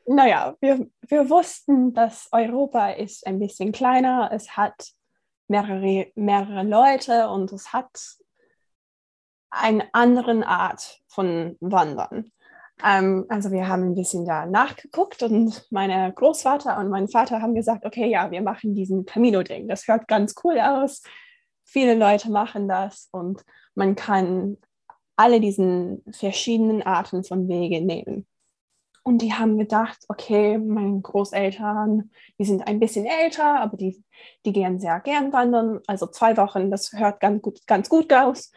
[0.05, 4.29] naja, wir, wir wussten, dass Europa ist ein bisschen kleiner.
[4.33, 4.89] Es hat
[5.51, 8.17] mehrere, mehrere Leute und es hat
[9.49, 12.31] eine andere Art von Wandern.
[12.83, 17.53] Ähm, also wir haben ein bisschen da nachgeguckt und meine Großvater und mein Vater haben
[17.53, 19.67] gesagt, okay, ja, wir machen diesen Camino-Ding.
[19.67, 21.03] Das hört ganz cool aus
[21.71, 23.43] viele Leute machen das und
[23.75, 24.57] man kann
[25.15, 28.27] alle diesen verschiedenen Arten von Wege nehmen.
[29.03, 34.03] Und die haben gedacht, okay, meine Großeltern, die sind ein bisschen älter, aber die,
[34.45, 35.79] die gehen sehr gern wandern.
[35.87, 38.51] Also zwei Wochen, das hört ganz gut, ganz gut aus.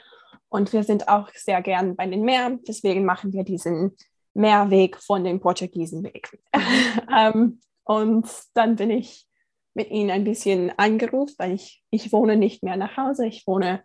[0.48, 2.62] Und wir sind auch sehr gern bei den Meeren.
[2.68, 3.96] Deswegen machen wir diesen
[4.34, 6.38] Meerweg von dem Portugiesenweg.
[7.16, 9.26] ähm, und dann bin ich
[9.72, 13.26] mit ihnen ein bisschen angerufen, weil ich, ich wohne nicht mehr nach Hause.
[13.26, 13.82] Ich wohne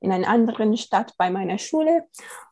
[0.00, 2.04] in einer anderen Stadt bei meiner Schule.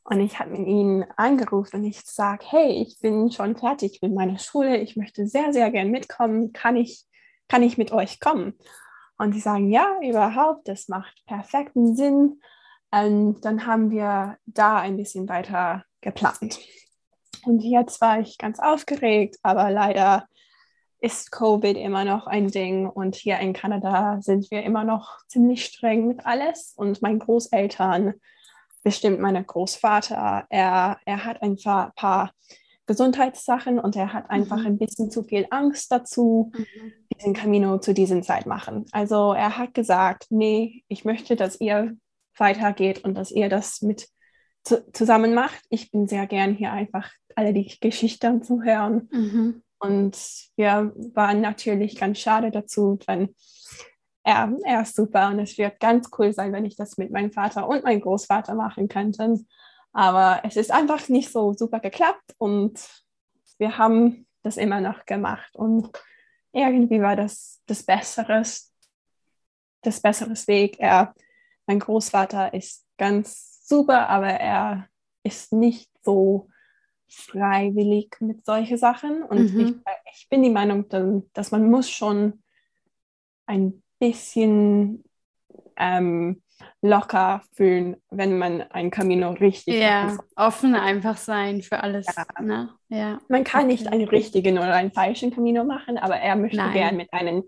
[0.04, 4.14] Und ich habe mit ihnen angerufen und ich sage, hey, ich bin schon fertig mit
[4.14, 4.78] meiner Schule.
[4.78, 6.52] Ich möchte sehr, sehr gern mitkommen.
[6.52, 7.04] Kann ich,
[7.48, 8.54] kann ich mit euch kommen?
[9.18, 12.40] Und die sagen, ja, überhaupt, das macht perfekten Sinn.
[12.90, 16.58] Und dann haben wir da ein bisschen weiter geplant.
[17.44, 20.26] Und jetzt war ich ganz aufgeregt, aber leider
[21.04, 25.66] ist Covid immer noch ein Ding und hier in Kanada sind wir immer noch ziemlich
[25.66, 28.14] streng mit alles und mein Großeltern,
[28.82, 32.32] bestimmt mein Großvater, er, er hat ein paar,
[32.86, 34.66] Gesundheitssachen und er hat einfach mhm.
[34.66, 36.92] ein bisschen zu viel Angst dazu, mhm.
[37.16, 38.84] diesen Camino zu dieser Zeit machen.
[38.92, 41.96] Also er hat gesagt, nee, ich möchte, dass ihr
[42.36, 44.08] weitergeht und dass ihr das mit
[44.64, 45.62] zu, zusammen macht.
[45.70, 49.08] Ich bin sehr gern hier einfach alle die Geschichten zu hören.
[49.10, 49.62] Mhm.
[49.84, 50.16] Und
[50.56, 53.34] wir waren natürlich ganz schade dazu, denn
[54.22, 57.30] er, er ist super und es wird ganz cool sein, wenn ich das mit meinem
[57.30, 59.44] Vater und meinem Großvater machen könnte.
[59.92, 62.80] Aber es ist einfach nicht so super geklappt und
[63.58, 65.54] wir haben das immer noch gemacht.
[65.54, 65.90] Und
[66.52, 68.72] irgendwie war das das Besseres,
[69.82, 70.80] das besseres Weg.
[70.80, 71.14] Er,
[71.66, 74.88] mein Großvater ist ganz super, aber er
[75.22, 76.48] ist nicht so
[77.14, 79.22] freiwillig mit solchen Sachen.
[79.22, 79.60] Und mhm.
[79.60, 79.74] ich,
[80.14, 80.86] ich, bin die Meinung,
[81.32, 82.42] dass man muss schon
[83.46, 85.04] ein bisschen
[85.76, 86.42] ähm,
[86.82, 92.06] locker fühlen, wenn man ein Camino richtig Ja, offen einfach sein für alles.
[92.14, 92.42] Ja.
[92.42, 92.70] Ne?
[92.88, 93.18] Ja.
[93.28, 93.72] Man kann okay.
[93.72, 96.72] nicht einen richtigen oder einen falschen Camino machen, aber er möchte Nein.
[96.72, 97.44] gern mit einem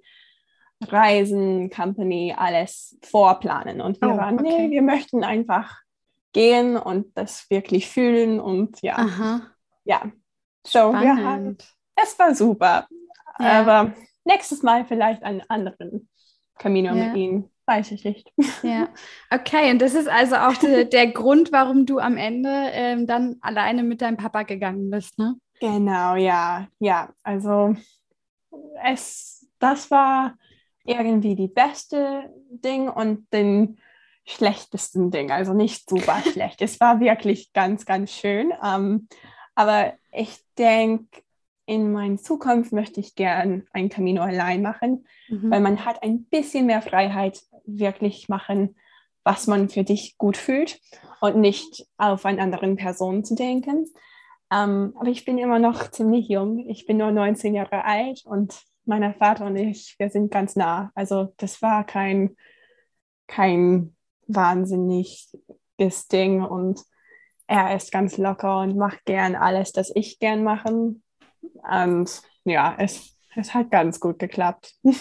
[0.83, 3.81] Reisen, Company alles vorplanen.
[3.81, 4.69] Und wir oh, waren, okay.
[4.69, 5.77] nee, wir möchten einfach
[6.33, 8.97] gehen und das wirklich fühlen und ja.
[8.97, 9.43] Aha.
[9.87, 10.03] Ja,
[10.67, 11.03] so Spannend.
[11.03, 11.57] wir haben,
[11.95, 12.87] es war super.
[13.39, 13.61] Ja.
[13.61, 13.93] Aber
[14.25, 16.09] nächstes Mal vielleicht einen anderen
[16.59, 17.07] Camino ja.
[17.07, 17.51] mit Ihnen.
[17.67, 18.33] Weiß ich nicht.
[18.63, 18.89] Ja,
[19.31, 19.71] okay.
[19.71, 23.83] Und das ist also auch der, der Grund, warum du am Ende ähm, dann alleine
[23.83, 25.35] mit deinem Papa gegangen bist, ne?
[25.61, 27.11] Genau, ja, ja.
[27.23, 27.75] Also
[28.85, 30.37] es, das war
[30.85, 33.79] irgendwie die beste Ding und den
[34.27, 35.31] schlechtesten Ding.
[35.31, 36.63] Also nicht super schlecht.
[36.63, 38.53] Es war wirklich ganz, ganz schön.
[38.63, 39.09] Ähm,
[39.57, 41.23] aber ich denke,
[41.67, 45.51] in meiner Zukunft möchte ich gern ein Camino allein machen, mhm.
[45.51, 48.77] weil man hat ein bisschen mehr Freiheit, wirklich machen,
[49.25, 50.81] was man für dich gut fühlt
[51.21, 53.87] und nicht auf eine andere Person zu denken.
[54.53, 56.61] Ähm, aber ich bin immer noch ziemlich jung.
[56.69, 60.93] Ich bin nur 19 Jahre alt und mein Vater und ich, wir sind ganz nah.
[60.95, 62.37] Also das war kein,
[63.27, 63.97] kein
[64.29, 65.33] wahnsinniges
[66.13, 66.81] Ding und
[67.47, 70.95] er ist ganz locker und macht gern alles, das ich gern mache.
[71.71, 74.73] Und ja, es es hat ganz gut geklappt.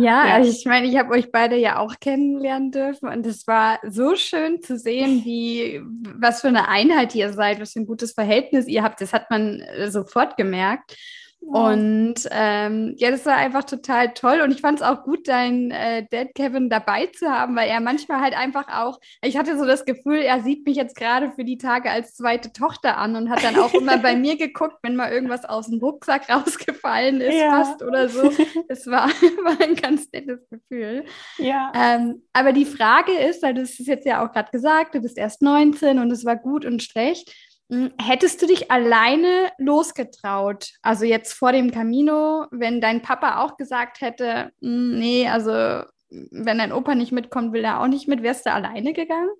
[0.00, 0.34] Ja, ja.
[0.34, 4.14] Also ich meine, ich habe euch beide ja auch kennenlernen dürfen und es war so
[4.14, 8.68] schön zu sehen, wie was für eine Einheit ihr seid, was für ein gutes Verhältnis
[8.68, 9.00] ihr habt.
[9.00, 10.96] Das hat man äh, sofort gemerkt.
[11.40, 14.40] Und ähm, ja, das war einfach total toll.
[14.42, 17.80] Und ich fand es auch gut, deinen äh, Dad Kevin dabei zu haben, weil er
[17.80, 21.44] manchmal halt einfach auch, ich hatte so das Gefühl, er sieht mich jetzt gerade für
[21.44, 24.96] die Tage als zweite Tochter an und hat dann auch immer bei mir geguckt, wenn
[24.96, 27.50] mal irgendwas aus dem Rucksack rausgefallen ist, ja.
[27.50, 28.30] fast oder so.
[28.68, 31.04] Es war, war ein ganz nettes Gefühl.
[31.38, 31.72] Ja.
[31.74, 35.16] Ähm, aber die Frage ist, weil du es jetzt ja auch gerade gesagt, du bist
[35.16, 37.32] erst 19 und es war gut und schlecht.
[37.70, 40.70] Hm, hättest du dich alleine losgetraut?
[40.82, 46.58] Also jetzt vor dem Camino, wenn dein Papa auch gesagt hätte, hm, nee, also wenn
[46.58, 49.30] dein Opa nicht mitkommt, will er auch nicht mit, wärst du alleine gegangen?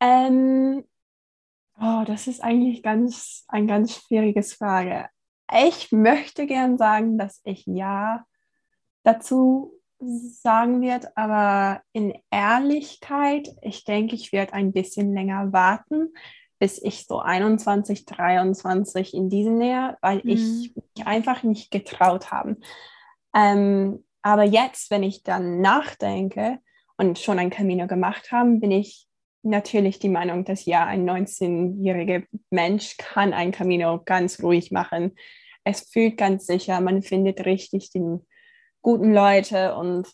[0.00, 0.84] Ähm,
[1.80, 5.08] oh, das ist eigentlich ganz, ein ganz schwieriges Frage.
[5.66, 8.24] Ich möchte gern sagen, dass ich ja
[9.02, 16.12] dazu sagen wird, aber in Ehrlichkeit, ich denke, ich werde ein bisschen länger warten,
[16.62, 20.30] bis ich so 21, 23 in diesem Nähe, weil mhm.
[20.30, 22.56] ich mich einfach nicht getraut habe.
[23.34, 26.60] Ähm, aber jetzt, wenn ich dann nachdenke
[26.96, 29.08] und schon ein Camino gemacht habe, bin ich
[29.42, 35.16] natürlich die Meinung, dass ja, ein 19-jähriger Mensch kann ein Camino ganz ruhig machen.
[35.64, 38.18] Es fühlt ganz sicher, man findet richtig die
[38.82, 40.06] guten Leute und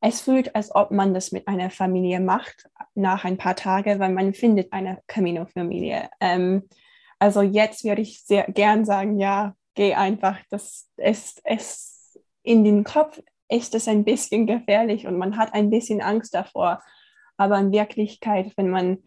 [0.00, 4.10] es fühlt, als ob man das mit einer Familie macht nach ein paar Tagen, weil
[4.10, 6.08] man findet eine Camino-Familie.
[6.20, 6.68] Ähm,
[7.18, 10.38] also jetzt würde ich sehr gern sagen, ja, geh einfach.
[10.48, 15.70] Das ist es in den Kopf ist es ein bisschen gefährlich und man hat ein
[15.70, 16.82] bisschen Angst davor.
[17.36, 18.98] Aber in Wirklichkeit, wenn man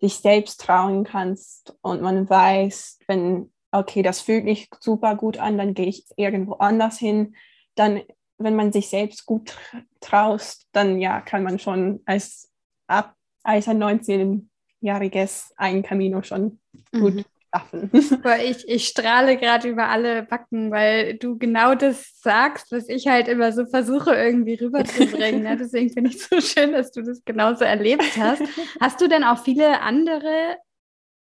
[0.00, 1.38] sich selbst trauen kann
[1.82, 6.54] und man weiß, wenn, okay, das fühlt nicht super gut an, dann gehe ich irgendwo
[6.54, 7.36] anders hin,
[7.74, 8.00] dann
[8.40, 9.56] wenn man sich selbst gut
[10.00, 12.50] traust, dann ja, kann man schon als,
[12.86, 16.58] ab, als ein 19-jähriges ein Camino schon
[16.90, 17.24] gut mhm.
[17.54, 17.90] schaffen.
[18.42, 23.28] Ich, ich strahle gerade über alle Backen, weil du genau das sagst, was ich halt
[23.28, 25.44] immer so versuche irgendwie rüberzubringen.
[25.44, 28.42] ja, deswegen finde ich es so schön, dass du das genauso erlebt hast.
[28.80, 30.56] Hast du denn auch viele andere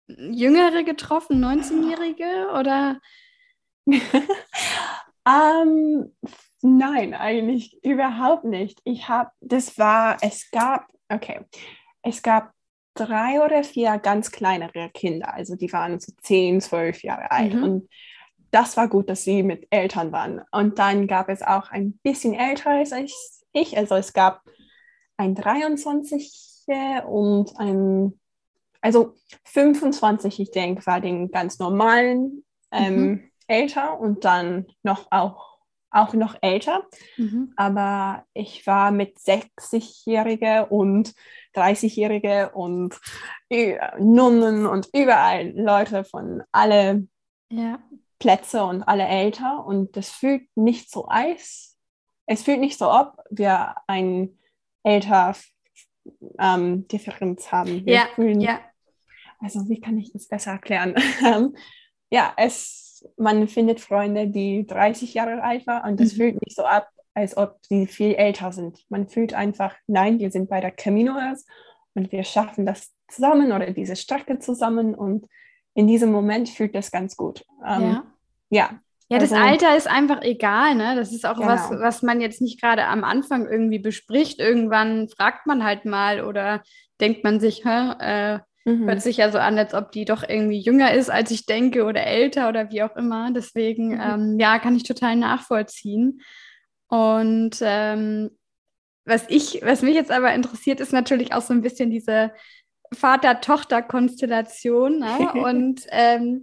[0.09, 2.99] Jüngere getroffen, 19-Jährige oder?
[5.27, 6.13] ähm,
[6.63, 8.81] Nein, eigentlich überhaupt nicht.
[8.85, 11.41] Ich habe, das war, es gab, okay,
[12.03, 12.53] es gab
[12.95, 17.55] drei oder vier ganz kleinere Kinder, also die waren so zehn, zwölf Jahre alt.
[17.55, 17.63] Mhm.
[17.63, 17.89] Und
[18.51, 20.41] das war gut, dass sie mit Eltern waren.
[20.51, 22.93] Und dann gab es auch ein bisschen älter als
[23.53, 24.43] ich, also es gab
[25.17, 26.65] ein 23
[27.07, 28.19] und ein,
[28.81, 29.15] also
[29.45, 33.31] 25, ich denke, war den ganz normalen ähm, mhm.
[33.47, 35.56] älter und dann noch auch
[35.97, 36.85] auch noch älter,
[37.17, 37.53] mhm.
[37.57, 41.15] aber ich war mit 60-Jährige und
[41.55, 43.01] 30-Jährige und
[43.99, 47.07] Nunnen und überall Leute von alle
[47.51, 47.79] ja.
[48.19, 51.77] Plätze und alle älter und das fühlt nicht so eis.
[52.27, 54.39] Es fühlt nicht so ob wir ein
[54.83, 55.35] älter
[56.39, 57.87] ähm, Differenz haben.
[57.87, 58.61] Wir ja, fühlen, ja.
[59.39, 60.95] Also wie kann ich das besser erklären?
[62.11, 62.86] ja, es
[63.17, 66.17] man findet Freunde, die 30 Jahre alt waren und das mhm.
[66.17, 68.85] fühlt nicht so ab, als ob sie viel älter sind.
[68.89, 71.47] Man fühlt einfach, nein, wir sind bei der Caminos
[71.95, 75.27] und wir schaffen das zusammen oder diese Strecke zusammen und
[75.75, 77.45] in diesem Moment fühlt das ganz gut.
[77.67, 78.05] Ähm, ja.
[78.51, 78.71] ja.
[79.09, 80.97] Ja, das also, Alter ist einfach egal, ne?
[80.97, 81.47] Das ist auch genau.
[81.47, 84.41] was, was man jetzt nicht gerade am Anfang irgendwie bespricht.
[84.41, 86.63] Irgendwann fragt man halt mal oder
[87.01, 88.89] denkt man sich, hä, äh, Mhm.
[88.89, 91.85] Hört sich ja so an, als ob die doch irgendwie jünger ist, als ich denke
[91.85, 93.31] oder älter oder wie auch immer.
[93.33, 94.01] Deswegen, mhm.
[94.01, 96.21] ähm, ja, kann ich total nachvollziehen.
[96.89, 98.33] Und ähm,
[99.05, 102.33] was ich, was mich jetzt aber interessiert, ist natürlich auch so ein bisschen diese
[102.93, 104.99] Vater-Tochter-Konstellation.
[104.99, 105.33] Ne?
[105.45, 106.43] Und ähm,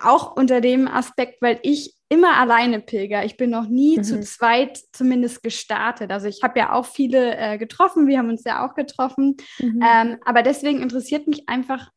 [0.00, 3.24] auch unter dem Aspekt, weil ich immer alleine pilger.
[3.24, 4.02] Ich bin noch nie mhm.
[4.02, 6.10] zu zweit zumindest gestartet.
[6.10, 9.36] Also ich habe ja auch viele äh, getroffen, wir haben uns ja auch getroffen.
[9.58, 9.82] Mhm.
[9.82, 11.90] Ähm, aber deswegen interessiert mich einfach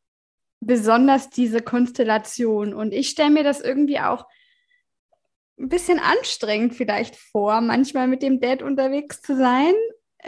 [0.59, 2.73] besonders diese Konstellation.
[2.73, 4.25] Und ich stelle mir das irgendwie auch
[5.59, 9.73] ein bisschen anstrengend vielleicht vor, manchmal mit dem Dad unterwegs zu sein.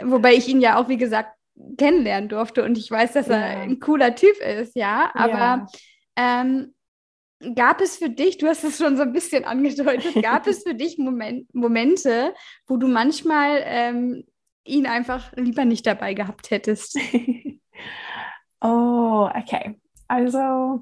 [0.02, 1.30] Wobei ich ihn ja auch, wie gesagt,
[1.78, 3.36] kennenlernen durfte und ich weiß, dass ja.
[3.36, 5.10] er ein cooler Typ ist, ja.
[5.14, 5.66] Aber ja.
[6.16, 6.74] Ähm,
[7.54, 10.74] gab es für dich, du hast es schon so ein bisschen angedeutet, gab es für
[10.74, 12.34] dich Moment, Momente,
[12.66, 14.24] wo du manchmal ähm,
[14.64, 16.98] ihn einfach lieber nicht dabei gehabt hättest?
[18.66, 19.78] Oh, okay.
[20.08, 20.80] Also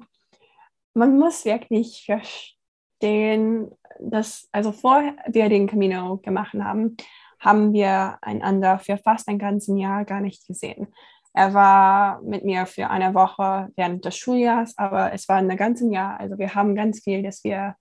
[0.93, 6.95] man muss wirklich verstehen, dass, also vor wir den Camino gemacht haben,
[7.39, 10.93] haben wir einander für fast ein ganzes Jahr gar nicht gesehen.
[11.33, 15.91] Er war mit mir für eine Woche während des Schuljahres, aber es war ein ganzes
[15.91, 16.19] Jahr.
[16.19, 17.75] Also wir haben ganz viel, dass wir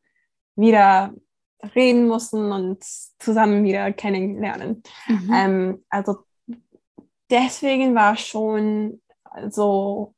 [0.56, 1.12] wieder
[1.74, 2.82] reden mussten und
[3.18, 4.82] zusammen wieder kennenlernen.
[5.06, 5.32] Mhm.
[5.32, 6.16] Ähm, also
[7.30, 9.00] deswegen war schon
[9.48, 10.14] so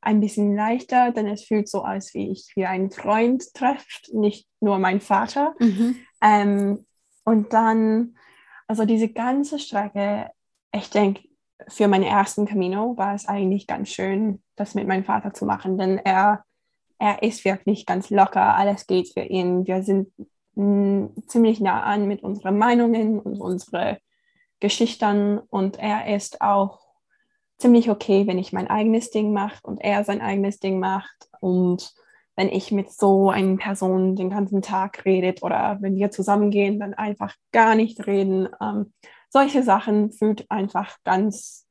[0.00, 4.48] ein bisschen leichter, denn es fühlt so aus, wie ich wie einen Freund trefft, nicht
[4.60, 5.54] nur mein Vater.
[5.58, 5.96] Mhm.
[6.22, 6.86] Ähm,
[7.24, 8.16] und dann,
[8.66, 10.30] also diese ganze Strecke,
[10.72, 11.27] ich denke,
[11.66, 15.76] für meinen ersten Camino war es eigentlich ganz schön, das mit meinem Vater zu machen,
[15.76, 16.44] denn er,
[16.98, 19.66] er ist wirklich ganz locker, alles geht für ihn.
[19.66, 20.08] Wir sind
[20.54, 23.96] mh, ziemlich nah an mit unseren Meinungen und unseren
[24.60, 26.80] Geschichten und er ist auch
[27.58, 31.28] ziemlich okay, wenn ich mein eigenes Ding mache und er sein eigenes Ding macht.
[31.40, 31.92] Und
[32.36, 36.94] wenn ich mit so einer Person den ganzen Tag redet oder wenn wir zusammengehen, dann
[36.94, 38.48] einfach gar nicht reden.
[38.60, 38.92] Ähm,
[39.28, 41.66] solche Sachen fühlt einfach ganz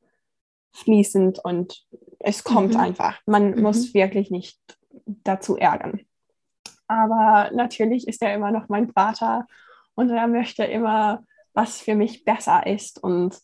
[0.72, 1.86] fließend und
[2.18, 2.80] es kommt mhm.
[2.80, 3.20] einfach.
[3.26, 3.62] Man mhm.
[3.62, 4.60] muss wirklich nicht
[5.06, 6.00] dazu ärgern.
[6.86, 9.46] Aber natürlich ist er immer noch mein Vater
[9.94, 13.02] und er möchte immer, was für mich besser ist.
[13.02, 13.38] Und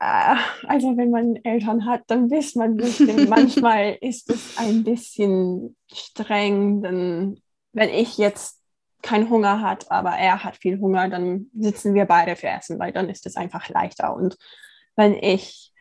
[0.00, 0.36] äh,
[0.66, 6.82] also wenn man Eltern hat, dann wisst man bestimmt, manchmal ist es ein bisschen streng,
[6.82, 7.40] denn
[7.72, 8.59] wenn ich jetzt
[9.02, 12.92] keinen Hunger hat, aber er hat viel Hunger, dann sitzen wir beide für Essen, weil
[12.92, 14.14] dann ist es einfach leichter.
[14.14, 14.36] Und
[14.96, 15.72] wenn ich,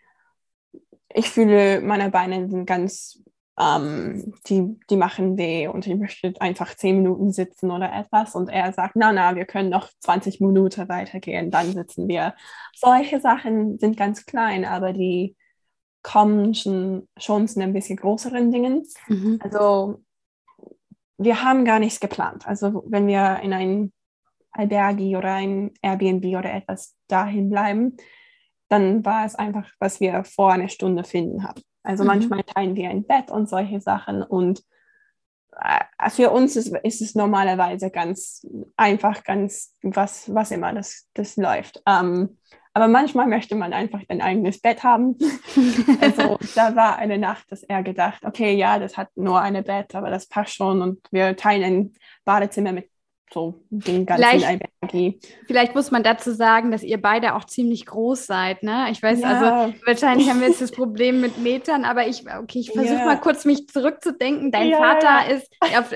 [1.13, 3.21] ich fühle, meine Beine sind ganz
[3.59, 8.33] ähm, die, die machen weh und ich möchte einfach zehn Minuten sitzen oder etwas.
[8.33, 12.35] Und er sagt, na, na, wir können noch 20 Minuten weitergehen, dann sitzen wir.
[12.73, 15.35] Solche Sachen sind ganz klein, aber die
[16.01, 18.87] kommen schon, schon zu ein bisschen größeren Dingen.
[19.07, 19.39] Mhm.
[19.43, 20.01] Also
[21.19, 22.47] wir haben gar nichts geplant.
[22.47, 23.93] Also wenn wir in ein
[24.51, 27.97] Albergi oder ein Airbnb oder etwas dahin bleiben,
[28.69, 31.61] dann war es einfach, was wir vor einer Stunde finden haben.
[31.83, 32.07] Also mhm.
[32.07, 34.23] manchmal teilen wir ein Bett und solche Sachen.
[34.23, 34.63] Und
[35.59, 41.35] äh, für uns ist, ist es normalerweise ganz einfach, ganz was, was immer das, das
[41.35, 41.81] läuft.
[41.85, 42.37] Ähm,
[42.73, 45.17] aber manchmal möchte man einfach ein eigenes Bett haben.
[46.01, 49.95] also da war eine Nacht, dass er gedacht, okay, ja, das hat nur ein Bett,
[49.95, 51.93] aber das passt schon und wir teilen ein
[52.25, 52.89] Badezimmer mit
[53.31, 58.25] so den ganzen vielleicht, vielleicht muss man dazu sagen, dass ihr beide auch ziemlich groß
[58.25, 58.87] seid, ne?
[58.91, 59.61] Ich weiß, also ja.
[59.61, 63.05] also wahrscheinlich haben wir jetzt das Problem mit Metern, aber ich, okay, ich versuche ja.
[63.05, 64.51] mal kurz mich zurückzudenken.
[64.51, 65.47] Dein ja, Vater ist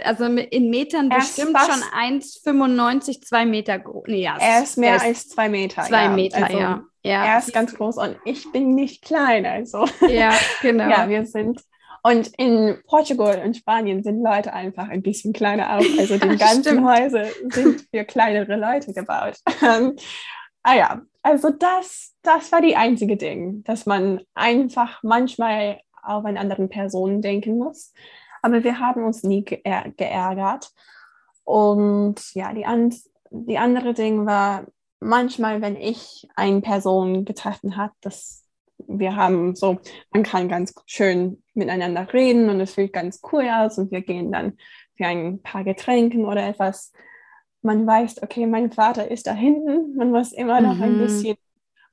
[0.05, 4.03] also in Metern er bestimmt schon 1,95, 2 Meter groß.
[4.07, 5.83] Nee, ja, er ist mehr als zwei Meter.
[5.83, 6.83] Zwei Meter, also, ja.
[7.05, 7.25] Ja.
[7.25, 9.85] Er ist ganz groß und ich bin nicht klein, also.
[10.07, 10.89] Ja, genau.
[10.89, 11.61] ja, wir sind
[12.03, 15.83] und in Portugal und Spanien sind Leute einfach ein bisschen kleiner auch.
[15.97, 19.39] Also die ganzen Häuser sind für kleinere Leute gebaut.
[20.63, 26.39] ah ja, also das, das war die einzige Ding, dass man einfach manchmal auf eine
[26.39, 27.93] andere Person denken muss.
[28.41, 30.71] Aber wir haben uns nie geärgert.
[31.45, 32.93] Und ja, die, an,
[33.31, 34.65] die andere Ding war,
[34.99, 38.42] manchmal, wenn ich eine Person getroffen habe, das
[38.87, 39.79] wir haben so,
[40.11, 44.31] man kann ganz schön miteinander reden und es fühlt ganz cool aus und wir gehen
[44.31, 44.57] dann
[44.95, 46.91] für ein paar Getränken oder etwas.
[47.61, 49.95] Man weiß, okay, mein Vater ist da hinten.
[49.95, 50.83] Man muss immer noch mhm.
[50.83, 51.37] ein bisschen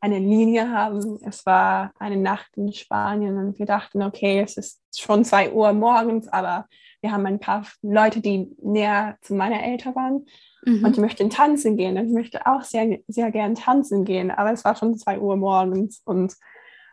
[0.01, 1.19] eine Linie haben.
[1.25, 5.73] Es war eine Nacht in Spanien und wir dachten, okay, es ist schon zwei Uhr
[5.73, 6.67] morgens, aber
[7.03, 10.27] wir haben ein paar Leute, die näher zu meiner Eltern waren
[10.65, 10.85] mhm.
[10.85, 11.97] und die möchten tanzen gehen.
[11.97, 15.37] Und ich möchte auch sehr, sehr gern tanzen gehen, aber es war schon zwei Uhr
[15.37, 16.35] morgens und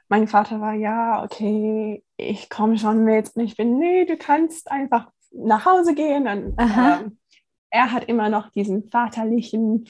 [0.09, 3.31] mein Vater war, ja, okay, ich komme schon mit.
[3.35, 6.27] Und ich bin, nee, du kannst einfach nach Hause gehen.
[6.27, 7.17] Und ähm,
[7.69, 9.87] er hat immer noch diesen vaterlichen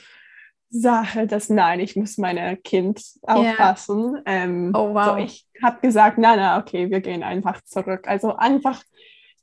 [0.69, 4.15] Sache, dass nein, ich muss meine Kind aufpassen.
[4.15, 4.23] Yeah.
[4.25, 5.05] Ähm, oh, wow.
[5.05, 8.07] So, ich habe gesagt, na, na, okay, wir gehen einfach zurück.
[8.07, 8.83] Also einfach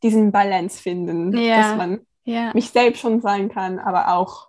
[0.03, 1.57] diesen Balance finden, yeah.
[1.57, 2.53] dass man yeah.
[2.53, 4.49] mich selbst schon sein kann, aber auch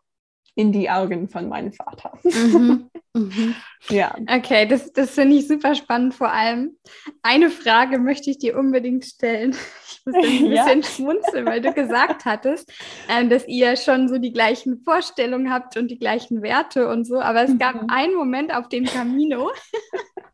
[0.56, 2.18] in die Augen von meinem Vater.
[2.24, 2.90] Mhm.
[3.16, 3.56] Mhm.
[3.90, 4.14] Ja.
[4.30, 6.14] Okay, das, das finde ich super spannend.
[6.16, 6.78] Vor allem
[7.22, 9.56] eine Frage möchte ich dir unbedingt stellen.
[10.08, 10.84] Ich muss ein bisschen ja.
[10.84, 12.72] schmunzeln, weil du gesagt hattest,
[13.08, 17.20] äh, dass ihr schon so die gleichen Vorstellungen habt und die gleichen Werte und so.
[17.20, 17.90] Aber es gab mhm.
[17.90, 19.50] einen Moment auf dem Camino,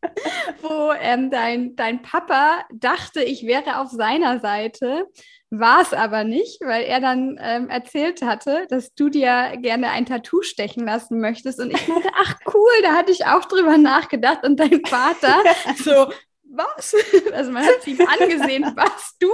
[0.62, 5.08] wo ähm, dein, dein Papa dachte, ich wäre auf seiner Seite
[5.52, 10.06] war es aber nicht, weil er dann ähm, erzählt hatte, dass du dir gerne ein
[10.06, 11.60] Tattoo stechen lassen möchtest.
[11.60, 14.44] Und ich dachte, ach cool, da hatte ich auch drüber nachgedacht.
[14.44, 15.44] Und dein Vater
[15.84, 16.08] so,
[16.52, 16.96] was?
[17.34, 19.30] Also man hat sie ihm angesehen, was du?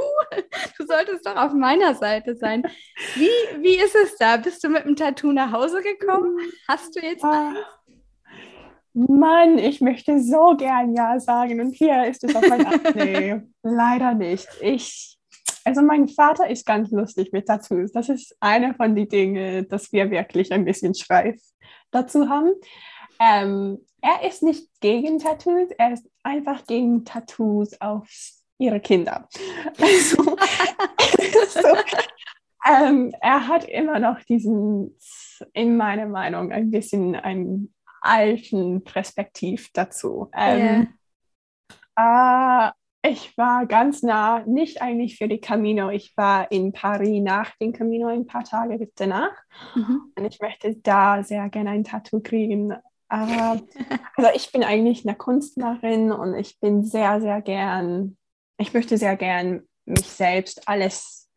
[0.78, 2.64] Du solltest doch auf meiner Seite sein.
[3.16, 3.30] Wie,
[3.62, 4.38] wie ist es da?
[4.38, 6.38] Bist du mit dem Tattoo nach Hause gekommen?
[6.68, 7.50] Hast du jetzt ah.
[7.50, 7.60] eins?
[8.94, 12.66] Mann, ich möchte so gern Ja sagen und hier ist es auf mein
[12.96, 14.48] Nee, leider nicht.
[14.60, 15.20] Ich,
[15.64, 17.92] also mein Vater ist ganz lustig mit Tattoos.
[17.92, 21.40] Das ist eine von den Dingen, dass wir wirklich ein bisschen Schreif
[21.92, 22.54] dazu haben.
[23.20, 28.07] Ähm, er ist nicht gegen Tattoos, er ist einfach gegen Tattoos auf
[28.57, 29.28] ihre Kinder.
[29.80, 30.24] Also,
[31.49, 31.68] so,
[32.68, 34.97] ähm, er hat immer noch diesen,
[35.53, 40.30] in meiner Meinung, ein bisschen einen alten Perspektiv dazu.
[40.36, 40.88] Ähm,
[41.99, 42.70] yeah.
[42.70, 42.72] äh,
[43.09, 47.72] ich war ganz nah, nicht eigentlich für die Camino, ich war in Paris nach dem
[47.72, 49.32] Camino ein paar Tage danach.
[49.76, 50.13] Mhm.
[50.18, 52.74] Und ich möchte da sehr gerne ein Tattoo kriegen.
[53.10, 53.62] Aber
[54.16, 58.18] also ich bin eigentlich eine Kunstlerin und ich bin sehr, sehr gern,
[58.58, 61.30] ich möchte sehr gern mich selbst alles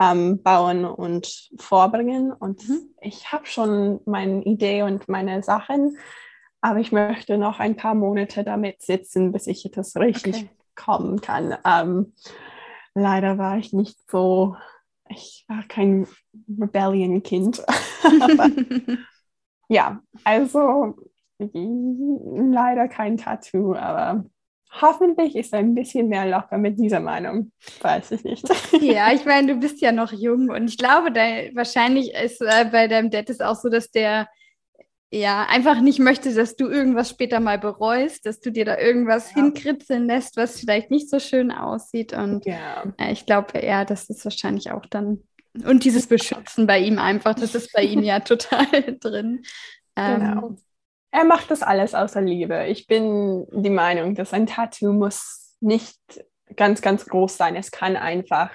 [0.00, 2.32] ähm, bauen und vorbringen.
[2.32, 2.94] Und mhm.
[3.00, 5.96] ich habe schon meine Idee und meine Sachen,
[6.60, 10.50] aber ich möchte noch ein paar Monate damit sitzen, bis ich das richtig okay.
[10.74, 11.56] kommen kann.
[11.64, 12.14] Ähm,
[12.94, 14.56] leider war ich nicht so,
[15.08, 16.06] ich war kein
[16.48, 17.62] Rebellion-Kind.
[19.68, 20.96] ja, also
[21.38, 24.24] leider kein Tattoo, aber
[24.80, 27.52] hoffentlich ist er ein bisschen mehr locker mit dieser Meinung.
[27.80, 28.44] Weiß ich nicht.
[28.80, 31.20] Ja, ich meine, du bist ja noch jung und ich glaube, da,
[31.54, 34.28] wahrscheinlich ist äh, bei deinem Dad ist auch so, dass der
[35.10, 39.30] ja einfach nicht möchte, dass du irgendwas später mal bereust, dass du dir da irgendwas
[39.30, 39.36] ja.
[39.36, 42.12] hinkritzeln lässt, was vielleicht nicht so schön aussieht.
[42.12, 42.92] Und ja.
[42.98, 45.22] äh, ich glaube, ja, das ist wahrscheinlich auch dann.
[45.64, 48.66] Und dieses Beschützen bei ihm einfach, das ist bei ihm ja total
[48.98, 49.42] drin.
[49.96, 50.56] Ähm, genau
[51.14, 52.66] er macht das alles außer Liebe.
[52.66, 56.00] Ich bin die Meinung, dass ein Tattoo muss nicht
[56.56, 57.54] ganz, ganz groß sein.
[57.54, 58.50] Es kann einfach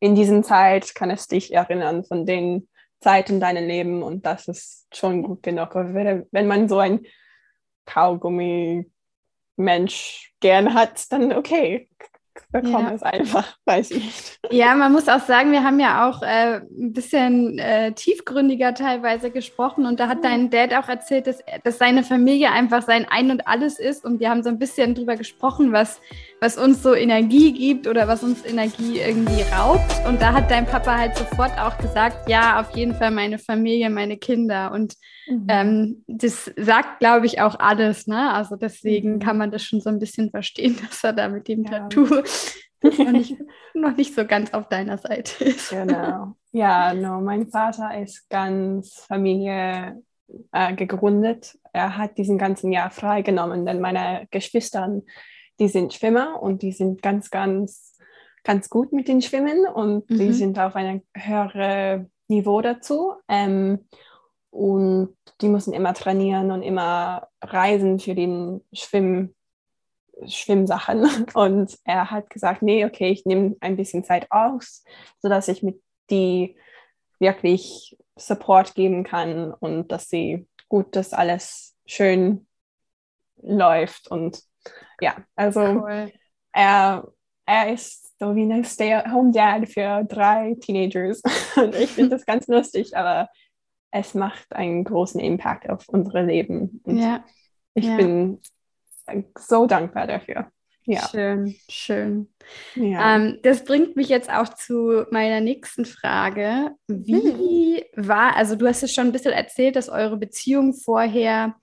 [0.00, 2.68] in diesen Zeit, kann es dich erinnern von den
[2.98, 5.76] Zeiten deiner Leben und das ist schon gut genug.
[5.76, 7.06] Wenn man so ein
[7.84, 11.88] Kaugummi-Mensch gern hat, dann okay,
[12.50, 12.94] bekomme ja.
[12.94, 14.40] es einfach, weiß ich nicht.
[14.50, 19.30] Ja, man muss auch sagen, wir haben ja auch äh, ein bisschen äh, tiefgründiger teilweise
[19.30, 23.30] gesprochen und da hat dein Dad auch erzählt, dass, dass seine Familie einfach sein Ein
[23.30, 26.00] und Alles ist und wir haben so ein bisschen drüber gesprochen, was,
[26.46, 30.64] was uns so Energie gibt oder was uns Energie irgendwie raubt und da hat dein
[30.64, 34.94] Papa halt sofort auch gesagt, ja, auf jeden Fall meine Familie, meine Kinder und
[35.26, 35.46] mhm.
[35.48, 38.32] ähm, das sagt, glaube ich, auch alles, ne?
[38.32, 39.18] Also deswegen mhm.
[39.18, 41.80] kann man das schon so ein bisschen verstehen, dass er da mit dem ja.
[41.80, 42.22] Tattoo
[42.84, 43.34] noch nicht,
[43.74, 45.70] noch nicht so ganz auf deiner Seite ist.
[45.70, 46.36] Genau.
[46.52, 50.00] Ja, no, mein Vater ist ganz Familie
[50.52, 51.58] äh, gegründet.
[51.72, 55.02] Er hat diesen ganzen Jahr freigenommen, denn meine Geschwister,
[55.58, 57.96] die sind Schwimmer und die sind ganz, ganz,
[58.44, 60.18] ganz gut mit den Schwimmen und mhm.
[60.18, 63.14] die sind auf einem höheren Niveau dazu.
[63.28, 63.86] Ähm,
[64.50, 69.34] und die müssen immer trainieren und immer reisen für den Schwimm,
[70.26, 71.26] Schwimmsachen.
[71.34, 74.82] Und er hat gesagt, nee, okay, ich nehme ein bisschen Zeit aus,
[75.20, 76.56] sodass ich mit die
[77.18, 82.46] wirklich Support geben kann und dass sie gut, dass alles schön
[83.42, 84.10] läuft.
[84.10, 84.42] Und
[85.00, 86.12] ja, also cool.
[86.52, 87.08] er,
[87.46, 91.22] er ist so wie ein Stay-at-home-Dad für drei Teenagers.
[91.56, 93.28] Und ich finde das ganz lustig, aber
[93.90, 96.80] es macht einen großen Impact auf unsere Leben.
[96.84, 97.24] Und ja.
[97.74, 97.96] ich ja.
[97.96, 98.40] bin
[99.38, 100.50] so dankbar dafür.
[100.88, 101.08] Ja.
[101.08, 102.28] Schön, schön.
[102.76, 103.16] Ja.
[103.16, 106.70] Ähm, das bringt mich jetzt auch zu meiner nächsten Frage.
[106.86, 108.08] Wie hm.
[108.08, 111.56] war, also du hast es schon ein bisschen erzählt, dass eure Beziehung vorher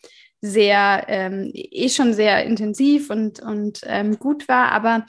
[0.45, 5.05] sehr, ähm, eh schon sehr intensiv und, und ähm, gut war, aber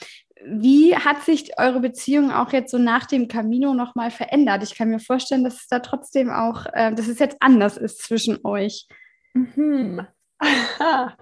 [0.47, 4.63] wie hat sich eure Beziehung auch jetzt so nach dem Camino nochmal verändert?
[4.63, 8.01] Ich kann mir vorstellen, dass es da trotzdem auch, äh, dass es jetzt anders ist
[8.01, 8.87] zwischen euch.
[9.33, 10.07] Mhm.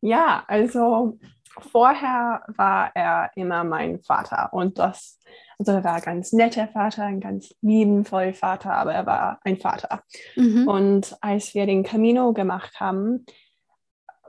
[0.00, 1.18] ja, also
[1.70, 5.18] vorher war er immer mein Vater und das,
[5.58, 9.58] also er war ein ganz netter Vater, ein ganz liebenvoller Vater, aber er war ein
[9.58, 10.02] Vater.
[10.36, 10.66] Mhm.
[10.66, 13.26] Und als wir den Camino gemacht haben,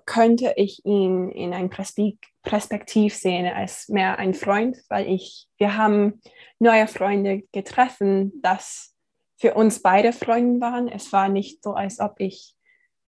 [0.09, 6.19] könnte ich ihn in ein Perspektiv sehen als mehr ein Freund, weil ich, wir haben
[6.57, 8.95] neue Freunde getroffen, das
[9.37, 10.87] für uns beide Freunde waren.
[10.87, 12.55] Es war nicht so, als ob ich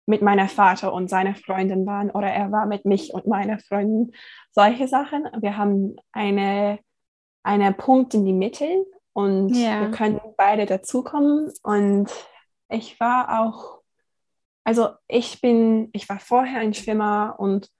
[0.06, 4.12] mit meiner Vater und seiner Freundin waren oder er war mit mich und meiner Freundin.
[4.50, 5.24] Solche Sachen.
[5.40, 6.80] Wir haben eine,
[7.44, 8.66] eine Punkt in die Mitte
[9.12, 9.82] und ja.
[9.82, 11.52] wir können beide dazukommen.
[11.62, 12.10] Und
[12.68, 13.77] ich war auch,
[14.68, 17.70] also ich bin, ich war vorher ein Schwimmer und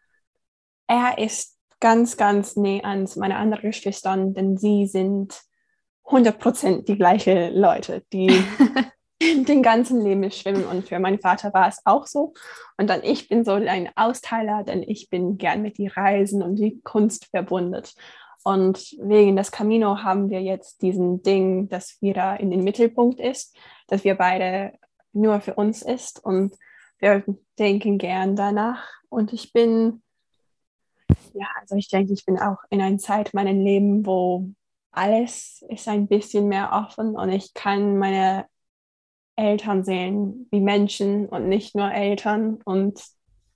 [0.86, 5.39] er ist ganz, ganz näher an meine anderen Geschwistern, denn sie sind
[6.07, 8.43] 100% die gleichen Leute, die
[9.22, 10.64] den ganzen Leben schwimmen.
[10.64, 12.32] Und für meinen Vater war es auch so.
[12.78, 16.57] Und dann ich bin so ein Austeiler, denn ich bin gern mit die Reisen und
[16.57, 17.82] die Kunst verbunden.
[18.45, 23.55] Und wegen des Camino haben wir jetzt diesen Ding, dass wieder in den Mittelpunkt ist,
[23.89, 24.72] dass wir beide
[25.12, 26.55] nur für uns ist und
[26.99, 27.24] wir
[27.59, 28.84] denken gern danach.
[29.09, 30.03] Und ich bin,
[31.34, 34.49] ja, also ich denke, ich bin auch in einer Zeit meinem Leben, wo
[34.90, 38.46] alles ist ein bisschen mehr offen und ich kann meine
[39.36, 42.59] Eltern sehen wie Menschen und nicht nur Eltern.
[42.64, 43.01] Und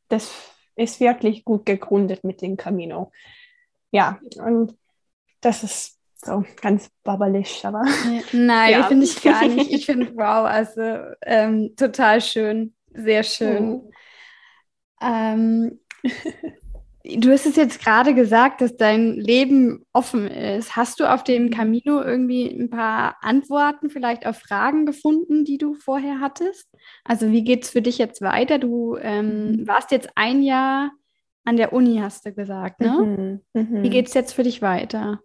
[0.09, 0.33] das
[0.77, 3.11] ist wirklich gut gegründet mit dem Camino.
[3.91, 4.77] Ja, und
[5.41, 7.85] das ist so ganz babbelig, aber.
[8.33, 8.85] Nein, ja.
[8.85, 9.73] finde ich gar nicht.
[9.73, 10.81] Ich finde, wow, also
[11.23, 13.71] ähm, total schön, sehr schön.
[13.71, 13.93] Mhm.
[15.01, 15.81] Ähm,
[17.05, 20.77] Du hast es jetzt gerade gesagt, dass dein Leben offen ist.
[20.77, 25.75] Hast du auf dem Camino irgendwie ein paar Antworten vielleicht auf Fragen gefunden, die du
[25.75, 26.69] vorher hattest?
[27.03, 28.61] Also wie geht es für dich jetzt weiter?
[28.61, 29.67] Du ähm, mhm.
[29.67, 30.93] warst jetzt ein Jahr
[31.45, 33.41] an der Uni, hast du gesagt, ne?
[33.55, 33.61] Mhm.
[33.61, 33.83] Mhm.
[33.83, 35.21] Wie geht es jetzt für dich weiter?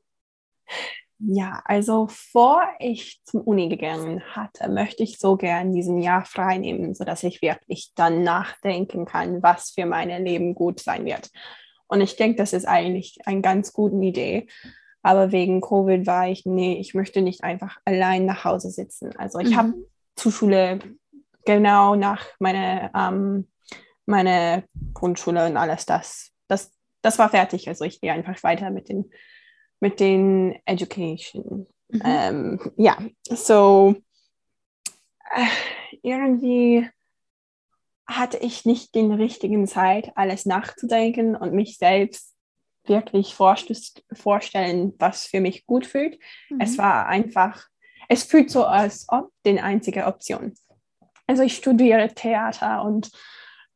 [1.19, 6.57] Ja, also vor ich zum Uni gegangen hatte, möchte ich so gern diesen Jahr frei
[6.57, 11.29] nehmen, sodass ich wirklich dann nachdenken kann, was für mein Leben gut sein wird.
[11.87, 14.47] Und ich denke, das ist eigentlich eine ganz gute Idee.
[15.01, 19.15] Aber wegen Covid war ich, nee, ich möchte nicht einfach allein nach Hause sitzen.
[19.17, 19.57] Also ich mhm.
[19.57, 19.73] habe
[20.15, 20.79] zur Schule
[21.45, 23.47] genau nach meiner ähm,
[24.07, 24.63] meine
[24.93, 27.67] Grundschule und alles das, das, das war fertig.
[27.67, 29.11] Also ich gehe einfach weiter mit den,
[29.79, 31.67] mit den Education.
[31.89, 32.01] Mhm.
[32.03, 33.95] Ähm, ja, so
[35.33, 35.45] äh,
[36.01, 36.87] irgendwie
[38.07, 42.33] hatte ich nicht den richtigen Zeit, alles nachzudenken und mich selbst
[42.85, 46.17] wirklich vorstellen, was für mich gut fühlt.
[46.49, 46.61] Mhm.
[46.61, 47.67] Es war einfach,
[48.07, 50.53] es fühlt so, als ob die einzige Option.
[51.27, 53.11] Also ich studiere Theater und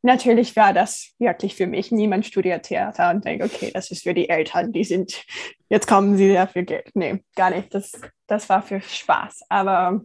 [0.02, 1.92] natürlich war das wirklich für mich.
[1.92, 5.26] Niemand studiert Theater und denkt, okay, das ist für die Eltern, die sind,
[5.72, 6.92] jetzt kommen sie dafür Geld.
[6.94, 7.74] Nee, gar nicht.
[7.74, 7.92] Das,
[8.28, 9.44] das war für Spaß.
[9.50, 10.02] Aber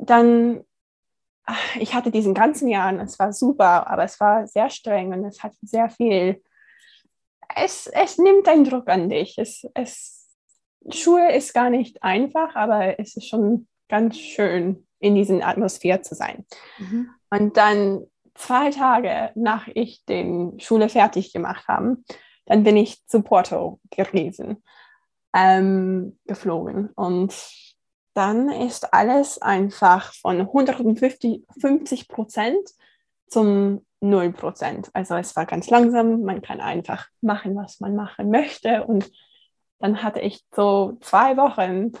[0.00, 0.64] dann
[1.78, 5.42] ich hatte diesen ganzen Jahr, es war super, aber es war sehr streng und es
[5.42, 6.40] hat sehr viel,
[7.54, 9.38] es, es nimmt einen Druck an dich.
[9.38, 10.30] Es, es,
[10.90, 16.14] Schule ist gar nicht einfach, aber es ist schon ganz schön, in dieser Atmosphäre zu
[16.14, 16.46] sein.
[16.78, 17.10] Mhm.
[17.30, 21.96] Und dann zwei Tage nach ich den Schule fertig gemacht habe,
[22.46, 24.62] dann bin ich zu Porto gewesen,
[25.34, 27.34] ähm, geflogen und
[28.14, 32.68] dann ist alles einfach von 150 Prozent
[33.28, 34.90] zum 0 Prozent.
[34.92, 38.84] Also es war ganz langsam, man kann einfach machen, was man machen möchte.
[38.84, 39.10] Und
[39.78, 41.92] dann hatte ich so zwei Wochen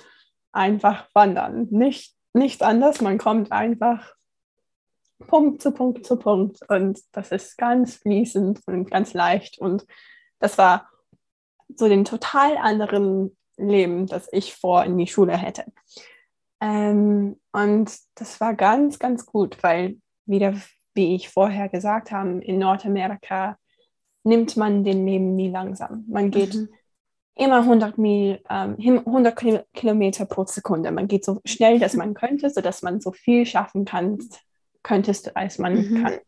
[0.52, 1.68] einfach wandern.
[1.70, 4.14] Nicht, nicht anders, man kommt einfach
[5.26, 6.58] Punkt zu Punkt zu Punkt.
[6.68, 9.58] Und das ist ganz fließend und ganz leicht.
[9.58, 9.86] Und
[10.42, 10.88] das war
[11.74, 15.64] so den total anderen Leben, das ich vor in die Schule hätte.
[16.60, 20.54] Ähm, und das war ganz, ganz gut, weil wieder,
[20.94, 23.56] wie ich vorher gesagt habe, in Nordamerika
[24.24, 26.04] nimmt man den Leben nie langsam.
[26.08, 26.68] Man geht mhm.
[27.34, 29.36] immer 100, Mil, ähm, 100
[29.74, 30.90] Kilometer pro Sekunde.
[30.90, 34.18] Man geht so schnell, dass man könnte, sodass man so viel schaffen kann,
[34.82, 36.02] könntest, als man mhm.
[36.02, 36.18] kann.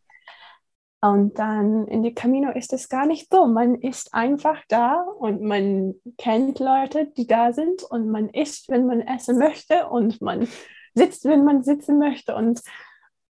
[1.05, 3.46] Und dann in die Camino ist es gar nicht so.
[3.46, 8.86] Man ist einfach da und man kennt Leute, die da sind und man isst, wenn
[8.86, 10.48] man essen möchte und man
[10.94, 12.62] sitzt, wenn man sitzen möchte und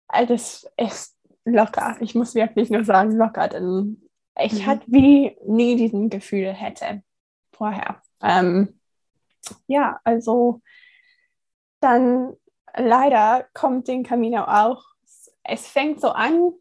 [0.07, 1.97] das ist locker.
[1.99, 4.07] Ich muss wirklich nur sagen, locker, denn
[4.39, 4.65] ich mhm.
[4.67, 7.01] hatte wie nie diesen Gefühl hätte
[7.53, 8.03] vorher.
[8.21, 8.79] Ähm,
[9.65, 10.61] ja, also
[11.79, 12.33] dann
[12.75, 14.83] leider kommt den Camino auch.
[15.43, 16.53] Es fängt so an,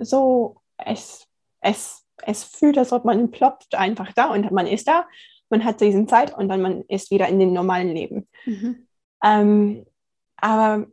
[0.00, 1.26] so, es,
[1.60, 5.06] es, es fühlt, als ob man ploppt einfach da und man ist da,
[5.50, 8.28] man hat diese Zeit und dann man ist wieder in dem normalen Leben.
[8.44, 8.86] Mhm.
[9.24, 9.86] Ähm,
[10.36, 10.86] aber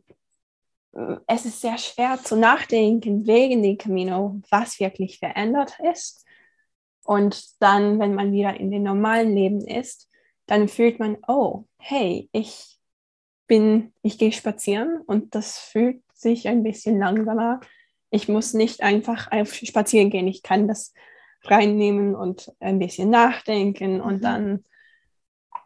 [0.92, 6.24] äh, es ist sehr schwer zu nachdenken wegen dem Camino, was wirklich verändert ist.
[7.04, 10.10] Und dann, wenn man wieder in dem normalen Leben ist,
[10.46, 12.80] dann fühlt man, oh, hey, ich
[13.46, 17.60] bin, ich gehe spazieren und das fühlt sich ein bisschen langsamer
[18.10, 20.28] ich muss nicht einfach spazieren gehen.
[20.28, 20.92] Ich kann das
[21.42, 24.22] reinnehmen und ein bisschen nachdenken und mhm.
[24.22, 24.64] dann,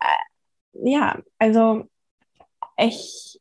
[0.00, 1.84] äh, ja, also
[2.76, 3.40] ich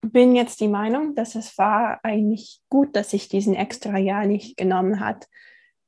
[0.00, 4.56] bin jetzt die Meinung, dass es war eigentlich gut, dass ich diesen extra Jahr nicht
[4.56, 5.28] genommen hat,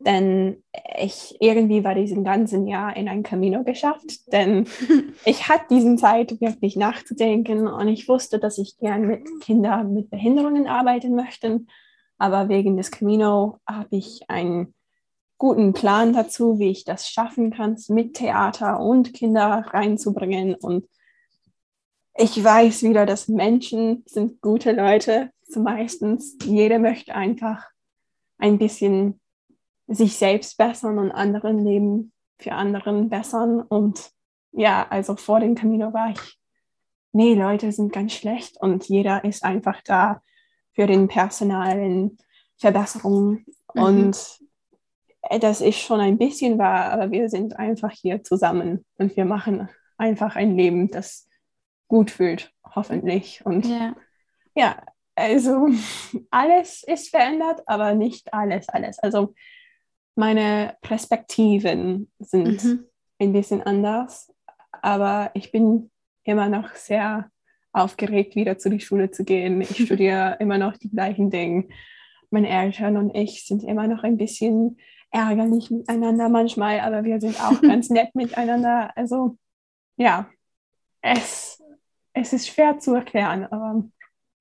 [0.01, 0.63] denn
[0.99, 4.67] ich irgendwie war diesen ganzen Jahr in ein Camino geschafft, denn
[5.25, 10.11] ich hatte diesen Zeit wirklich nachzudenken und ich wusste, dass ich gern mit Kindern mit
[10.11, 11.61] Behinderungen arbeiten möchte,
[12.19, 14.75] aber wegen des Camino habe ich einen
[15.39, 20.89] guten Plan dazu, wie ich das schaffen kann, mit Theater und Kinder reinzubringen und
[22.21, 26.37] ich weiß wieder, dass Menschen sind gute Leute, meistens.
[26.45, 27.65] Jeder möchte einfach
[28.39, 29.21] ein bisschen
[29.87, 33.61] sich selbst bessern und anderen Leben für anderen bessern.
[33.61, 34.11] Und
[34.53, 36.39] ja, also vor dem Camino war ich,
[37.13, 40.21] nee, Leute sind ganz schlecht und jeder ist einfach da
[40.79, 42.19] für den personalen
[42.57, 43.45] Verbesserungen.
[43.75, 43.83] Mhm.
[43.83, 44.39] Und
[45.41, 49.69] das ist schon ein bisschen wahr, aber wir sind einfach hier zusammen und wir machen
[49.97, 51.29] einfach ein Leben, das
[51.89, 53.45] gut fühlt, hoffentlich.
[53.45, 53.97] Und ja,
[54.55, 54.81] ja
[55.17, 55.67] also
[56.31, 59.01] alles ist verändert, aber nicht alles, alles.
[59.01, 59.35] Also
[60.15, 62.85] meine Perspektiven sind mhm.
[63.19, 64.33] ein bisschen anders,
[64.71, 65.91] aber ich bin
[66.23, 67.33] immer noch sehr
[67.73, 69.61] aufgeregt, wieder zu die Schule zu gehen.
[69.61, 71.69] Ich studiere immer noch die gleichen Dinge.
[72.31, 74.79] Meine Eltern und ich sind immer noch ein bisschen
[75.11, 78.91] ärgerlich miteinander manchmal, aber wir sind auch ganz nett miteinander.
[78.97, 79.37] Also
[79.97, 80.29] ja,
[81.01, 81.63] es,
[82.13, 83.85] es ist schwer zu erklären, aber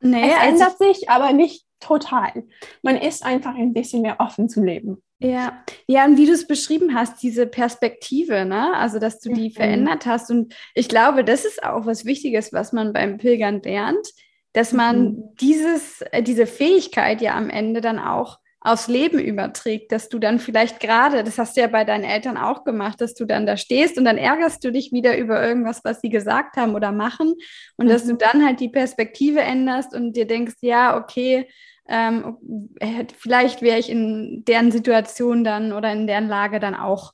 [0.01, 2.45] nee, es also ändert sich, aber nicht total.
[2.82, 5.01] Man ist einfach ein bisschen mehr offen zu leben.
[5.20, 8.76] Ja, ja, und wie du es beschrieben hast, diese Perspektive, ne?
[8.76, 9.53] Also, dass du die mhm.
[9.53, 10.30] verändert hast.
[10.30, 14.07] Und ich glaube, das ist auch was Wichtiges, was man beim Pilgern lernt,
[14.53, 15.24] dass man mhm.
[15.39, 20.39] dieses, äh, diese Fähigkeit ja am Ende dann auch aufs Leben überträgt, dass du dann
[20.39, 23.55] vielleicht gerade, das hast du ja bei deinen Eltern auch gemacht, dass du dann da
[23.55, 27.36] stehst und dann ärgerst du dich wieder über irgendwas, was sie gesagt haben oder machen
[27.78, 27.89] und mhm.
[27.89, 28.18] dass du mhm.
[28.18, 31.47] dann halt die Perspektive änderst und dir denkst, ja, okay,
[31.88, 32.38] ähm,
[33.17, 37.13] vielleicht wäre ich in deren Situation dann oder in deren Lage dann auch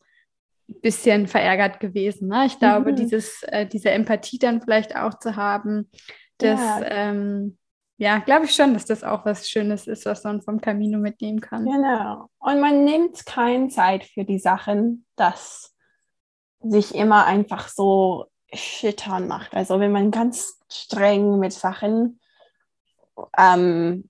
[0.70, 2.30] ein bisschen verärgert gewesen.
[2.30, 2.46] Ne?
[2.46, 2.96] Ich glaube, mhm.
[2.96, 5.90] dieses, äh, diese Empathie dann vielleicht auch zu haben,
[6.38, 7.58] das, ja, ähm,
[7.98, 11.42] ja glaube ich schon, dass das auch was Schönes ist, was man vom Camino mitnehmen
[11.42, 11.66] kann.
[11.66, 12.30] Genau.
[12.40, 15.76] Und man nimmt keine Zeit für die Sachen, das
[16.62, 19.54] sich immer einfach so schüttern macht.
[19.54, 22.20] Also wenn man ganz streng mit Sachen
[23.38, 24.10] ähm,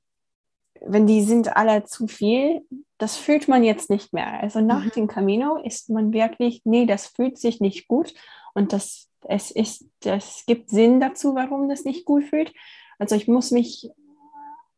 [0.86, 2.66] wenn die sind alle zu viel,
[2.98, 4.42] das fühlt man jetzt nicht mehr.
[4.42, 4.92] Also nach mhm.
[4.92, 8.14] dem Camino ist man wirklich, nee, das fühlt sich nicht gut
[8.54, 12.54] und das, es ist, das gibt Sinn dazu, warum das nicht gut fühlt.
[13.00, 13.90] Also ich muss mich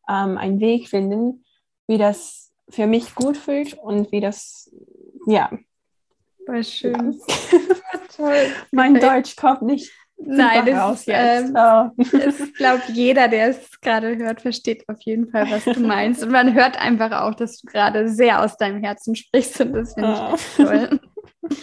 [0.07, 1.43] ähm, einen Weg finden,
[1.87, 4.71] wie das für mich gut fühlt und wie das,
[5.27, 5.51] ja.
[6.47, 7.19] War schön.
[8.15, 8.47] Toll.
[8.71, 11.89] mein Deutsch kommt nicht Nein, das ist, ähm, oh.
[11.97, 16.23] ich glaube, jeder, der es gerade hört, versteht auf jeden Fall, was du meinst.
[16.23, 19.93] Und man hört einfach auch, dass du gerade sehr aus deinem Herzen sprichst und das
[19.93, 20.35] finde oh.
[20.35, 20.99] ich echt toll.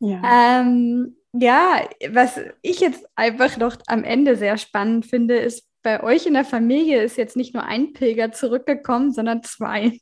[0.00, 0.60] ja.
[0.60, 6.26] Ähm, ja, was ich jetzt einfach noch am Ende sehr spannend finde, ist, bei euch
[6.26, 9.98] in der Familie ist jetzt nicht nur ein Pilger zurückgekommen, sondern zwei.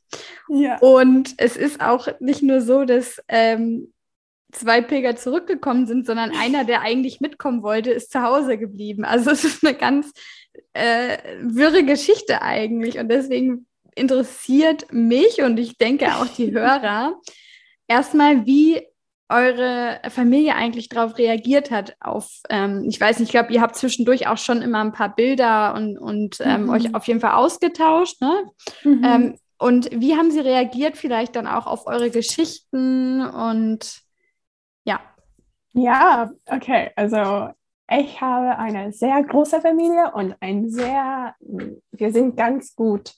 [0.47, 0.77] Ja.
[0.79, 3.91] Und es ist auch nicht nur so, dass ähm,
[4.51, 9.05] zwei Pilger zurückgekommen sind, sondern einer, der eigentlich mitkommen wollte, ist zu Hause geblieben.
[9.05, 10.11] Also es ist eine ganz
[10.73, 12.99] äh, wirre Geschichte eigentlich.
[12.99, 17.15] Und deswegen interessiert mich und ich denke auch die Hörer
[17.87, 18.81] erstmal, wie
[19.31, 21.95] eure Familie eigentlich darauf reagiert hat.
[22.01, 25.15] Auf, ähm, ich weiß nicht, ich glaube, ihr habt zwischendurch auch schon immer ein paar
[25.15, 26.69] Bilder und, und ähm, mhm.
[26.69, 28.19] euch auf jeden Fall ausgetauscht.
[28.21, 28.43] Ne?
[28.83, 29.03] Mhm.
[29.03, 34.01] Ähm, und wie haben sie reagiert vielleicht dann auch auf eure Geschichten und
[34.83, 34.99] ja.
[35.73, 36.91] Ja, okay.
[36.95, 37.49] Also
[37.89, 41.35] ich habe eine sehr große Familie und ein sehr,
[41.91, 43.13] wir sind ganz gut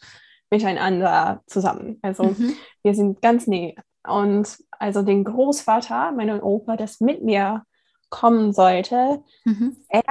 [0.49, 1.99] miteinander zusammen.
[2.01, 2.53] Also mhm.
[2.83, 3.75] wir sind ganz näher.
[4.05, 7.63] Und also den Großvater, meinen Opa, das mit mir
[8.09, 9.75] kommen sollte, mhm.
[9.89, 10.03] er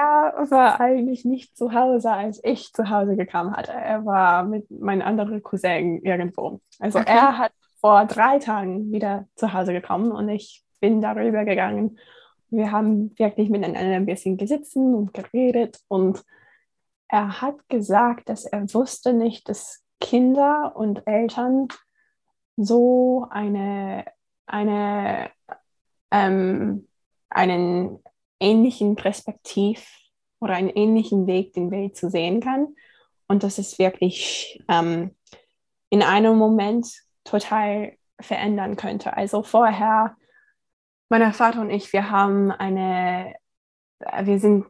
[0.50, 3.72] war eigentlich nicht zu Hause, als ich zu Hause gekommen hatte.
[3.72, 6.61] Er war mit meinem anderen Cousin irgendwo.
[6.80, 7.12] Also okay.
[7.12, 11.99] er hat vor drei Tagen wieder zu Hause gekommen und ich bin darüber gegangen.
[12.51, 16.22] Wir haben wirklich miteinander ein bisschen gesessen und geredet und
[17.09, 21.68] er hat gesagt, dass er wusste nicht, dass Kinder und Eltern
[22.57, 24.05] so eine,
[24.47, 25.30] eine,
[26.11, 26.89] ähm,
[27.30, 28.01] einen
[28.41, 29.87] ähnlichen Perspektiv
[30.41, 32.74] oder einen ähnlichen Weg den Welt zu sehen kann.
[33.28, 35.14] Und das ist wirklich ähm,
[35.91, 36.93] in einem Moment
[37.24, 39.16] total verändern könnte.
[39.16, 40.16] Also vorher
[41.18, 43.34] mein Vater und ich, wir haben eine,
[44.22, 44.66] wir sind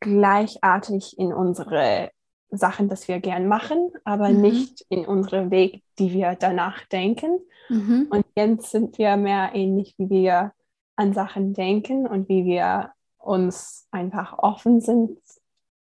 [0.00, 2.10] gleichartig in unsere
[2.50, 4.40] Sachen, das wir gern machen, aber Mhm.
[4.40, 7.38] nicht in unserem Weg, die wir danach denken.
[7.68, 8.08] Mhm.
[8.10, 10.52] Und jetzt sind wir mehr ähnlich, wie wir
[10.96, 15.18] an Sachen denken und wie wir uns einfach offen sind,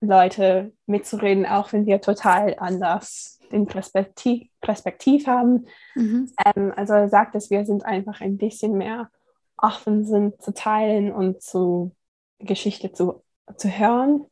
[0.01, 5.67] Leute mitzureden, auch wenn wir total anders den Perspektiv, Perspektiv haben.
[5.95, 6.31] Mhm.
[6.45, 9.09] Ähm, also er sagt, dass wir sind einfach ein bisschen mehr
[9.57, 11.95] offen sind zu teilen und zu
[12.39, 13.23] Geschichte zu,
[13.57, 14.25] zu hören.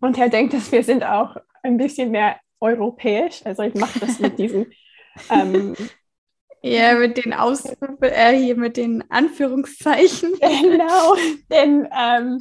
[0.00, 3.44] Und er denkt, dass wir sind auch ein bisschen mehr europäisch.
[3.44, 4.72] Also ich mache das mit diesen
[5.30, 5.74] ähm,
[6.62, 10.32] Ja, mit den Ausrufe, äh, hier mit den Anführungszeichen.
[10.40, 11.16] Genau,
[11.50, 12.38] denn ähm,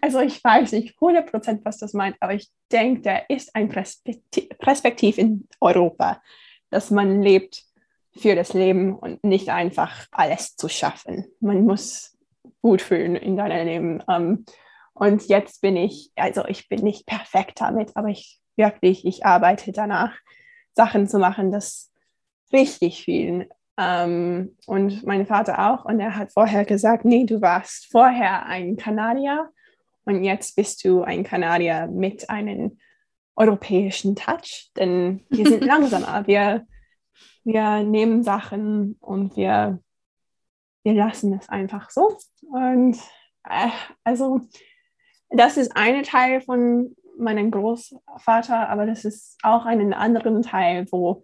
[0.00, 5.18] also ich weiß nicht 100% was das meint, aber ich denke, der ist ein Perspektiv
[5.18, 6.22] in Europa,
[6.70, 7.64] dass man lebt
[8.16, 11.26] für das Leben und nicht einfach alles zu schaffen.
[11.40, 12.16] Man muss
[12.62, 14.02] gut fühlen in deinem Leben.
[14.08, 14.44] Ähm,
[14.94, 19.72] und jetzt bin ich, also ich bin nicht perfekt damit, aber ich wirklich, ich arbeite
[19.72, 20.16] danach,
[20.72, 21.92] Sachen zu machen, das
[22.52, 23.46] richtig vielen.
[23.76, 25.84] Ähm, und mein Vater auch.
[25.84, 29.50] Und er hat vorher gesagt, nee, du warst vorher ein Kanadier
[30.04, 32.78] und jetzt bist du ein Kanadier mit einem
[33.36, 36.26] europäischen Touch, denn wir sind langsamer.
[36.26, 36.66] Wir,
[37.44, 39.78] wir nehmen Sachen und wir,
[40.82, 42.16] wir lassen es einfach so.
[42.50, 42.96] Und
[43.48, 43.68] äh,
[44.02, 44.40] also
[45.30, 51.22] das ist ein Teil von meinem Großvater, aber das ist auch einen anderen Teil, wo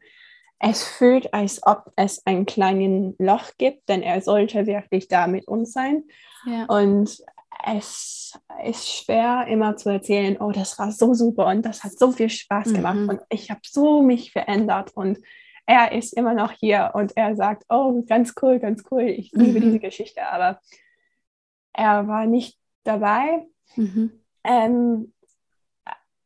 [0.59, 5.49] es fühlt, als ob es ein kleines Loch gibt, denn er sollte wirklich da mit
[5.49, 6.05] uns sein.
[6.45, 6.67] Ja.
[6.67, 7.19] Und
[7.65, 12.13] es ist schwer immer zu erzählen, oh, das war so super und das hat so
[12.13, 13.09] viel Spaß gemacht Mhm.
[13.09, 15.19] und ich habe so mich verändert und
[15.71, 19.61] er ist immer noch hier und er sagt, oh, ganz cool, ganz cool, ich liebe
[19.61, 19.63] Mhm.
[19.67, 20.61] diese Geschichte, aber
[21.73, 23.47] er war nicht dabei.
[23.77, 24.11] Mhm.
[24.43, 25.15] Ähm,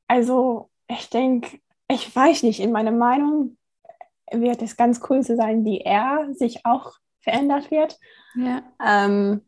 [0.08, 3.58] also ich denke, ich weiß nicht, in meiner Meinung
[4.32, 7.98] wird es ganz cool zu sein, wie er sich auch verändert wird.
[8.36, 8.62] Ja.
[8.82, 9.42] Ähm,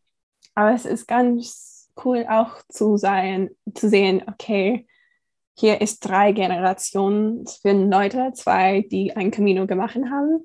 [0.55, 4.87] aber es ist ganz cool auch zu sein, zu sehen, okay,
[5.59, 10.45] hier ist drei Generationen für Leute, zwei, die ein Camino gemacht haben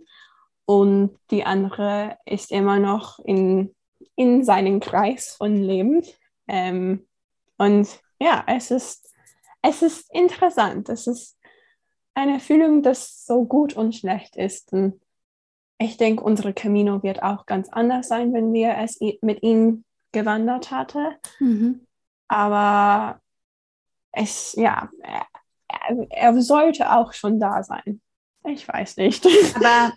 [0.65, 3.75] und die andere ist immer noch in,
[4.15, 6.01] in seinem Kreis von Leben.
[6.47, 7.07] Ähm,
[7.57, 9.13] und ja, es ist,
[9.61, 10.87] es ist interessant.
[10.87, 11.37] Es ist
[12.13, 14.71] eine Fühlung, das so gut und schlecht ist.
[14.71, 15.01] Und
[15.77, 19.83] ich denke, unsere Camino wird auch ganz anders sein, wenn wir es mit ihm
[20.13, 21.15] gewandert hatten.
[21.39, 21.87] Mhm.
[22.29, 23.19] Aber
[24.11, 28.01] es, ja, er, er- sollte auch schon da sein.
[28.47, 29.25] Ich weiß nicht.
[29.55, 29.93] Aber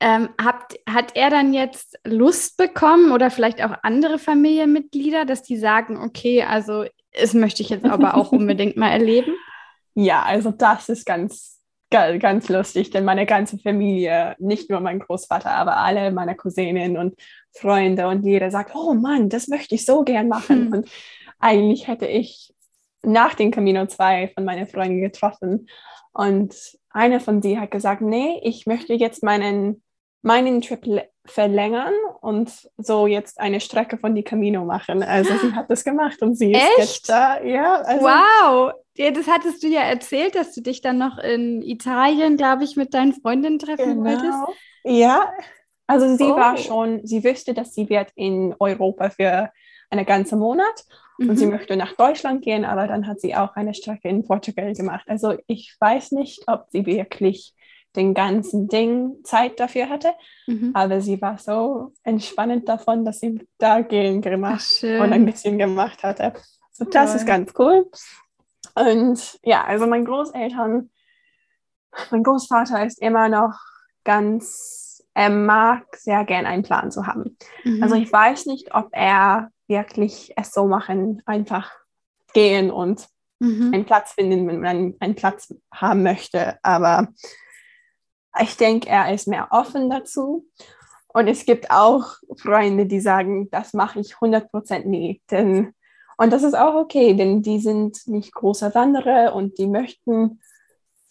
[0.00, 5.56] ähm, habt, hat er dann jetzt Lust bekommen oder vielleicht auch andere Familienmitglieder, dass die
[5.56, 6.84] sagen, okay, also
[7.18, 9.34] das möchte ich jetzt aber auch unbedingt mal erleben?
[9.94, 14.98] Ja, also das ist ganz, ga- ganz lustig, denn meine ganze Familie, nicht nur mein
[14.98, 17.14] Großvater, aber alle meine Cousinen und
[17.52, 20.66] Freunde und jeder sagt, oh Mann, das möchte ich so gern machen.
[20.66, 20.72] Hm.
[20.72, 20.88] Und
[21.38, 22.52] eigentlich hätte ich
[23.06, 25.68] nach dem Camino zwei von meinen Freunden getroffen
[26.12, 26.54] und
[26.90, 29.82] eine von sie hat gesagt, nee, ich möchte jetzt meinen,
[30.22, 35.02] meinen Trip verlängern und so jetzt eine Strecke von die Camino machen.
[35.02, 36.78] Also sie hat das gemacht und sie ist Echt?
[36.78, 37.42] jetzt da.
[37.42, 41.62] Ja, also Wow, ja, das hattest du ja erzählt, dass du dich dann noch in
[41.62, 44.44] Italien, glaube ich, mit deinen Freundinnen treffen wolltest.
[44.44, 44.46] Genau.
[44.84, 45.32] Ja,
[45.86, 46.36] also sie Oh.
[46.36, 49.50] war schon, sie wüsste, dass sie wird in Europa für
[49.90, 50.84] einen ganzen Monat
[51.18, 51.52] und sie Mhm.
[51.52, 55.04] möchte nach Deutschland gehen, aber dann hat sie auch eine Strecke in Portugal gemacht.
[55.08, 57.54] Also ich weiß nicht, ob sie wirklich
[57.94, 60.12] den ganzen Ding Zeit dafür hatte,
[60.46, 60.72] Mhm.
[60.74, 65.00] aber sie war so entspannend davon, dass sie da gehen Ach, gemacht schön.
[65.00, 66.34] und ein bisschen gemacht hatte.
[66.72, 67.16] So, das Toll.
[67.20, 67.90] ist ganz cool.
[68.74, 70.90] Und ja, also mein Großeltern,
[72.10, 73.54] mein Großvater ist immer noch
[74.04, 77.38] ganz, er mag sehr gern einen Plan zu haben.
[77.64, 77.82] Mhm.
[77.82, 81.70] Also ich weiß nicht, ob er wirklich es so machen, einfach
[82.32, 83.08] gehen und
[83.38, 83.74] Mhm.
[83.74, 86.58] einen Platz finden, wenn man einen Platz haben möchte.
[86.62, 87.08] Aber
[88.40, 90.46] ich denke, er ist mehr offen dazu.
[91.08, 95.22] Und es gibt auch Freunde, die sagen, das mache ich 100% nie.
[95.30, 95.74] Denn,
[96.18, 100.40] und das ist auch okay, denn die sind nicht große Wanderer und die möchten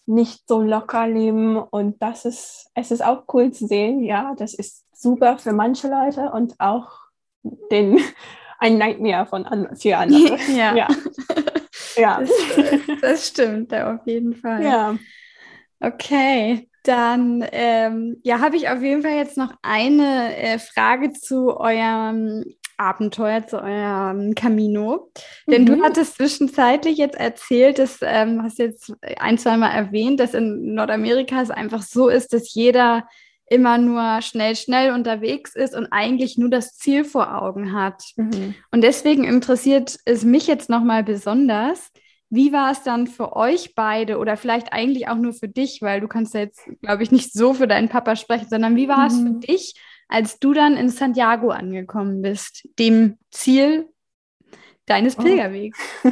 [0.06, 1.58] nicht so locker leben.
[1.58, 5.88] Und das ist, es ist auch cool zu sehen, ja, das ist super für manche
[5.90, 6.92] Leute und auch
[7.72, 8.00] den,
[8.60, 10.38] ein Nightmare von an, für andere.
[10.56, 10.76] Ja.
[10.76, 10.88] ja.
[11.98, 12.20] ja.
[12.20, 12.32] Das,
[13.02, 14.64] das stimmt, auf jeden Fall.
[14.64, 14.98] ja.
[15.82, 21.60] Okay, dann ähm, ja, habe ich auf jeden Fall jetzt noch eine äh, Frage zu
[21.60, 22.46] eurem
[22.78, 25.12] Abenteuer, zu eurem Camino.
[25.48, 25.66] Denn mhm.
[25.66, 30.74] du hattest zwischenzeitlich jetzt erzählt, dass, ähm, hast jetzt ein, zwei Mal erwähnt, dass in
[30.76, 33.08] Nordamerika es einfach so ist, dass jeder
[33.48, 38.04] immer nur schnell, schnell unterwegs ist und eigentlich nur das Ziel vor Augen hat.
[38.16, 38.56] Mhm.
[38.72, 41.92] Und deswegen interessiert es mich jetzt nochmal besonders,
[42.30, 46.02] wie war es dann für euch beide oder vielleicht eigentlich auch nur für dich, weil
[46.02, 49.00] du kannst ja jetzt, glaube ich, nicht so für deinen Papa sprechen, sondern wie war
[49.00, 49.06] mhm.
[49.06, 49.40] es für mhm.
[49.42, 53.90] dich, als du dann in Santiago angekommen bist, dem Ziel
[54.88, 55.22] deines oh.
[55.22, 55.80] Pilgerwegs?
[56.04, 56.10] Oh.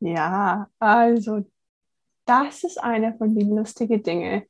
[0.00, 1.46] ja, also
[2.24, 4.42] das ist eine von den lustigen Dingen,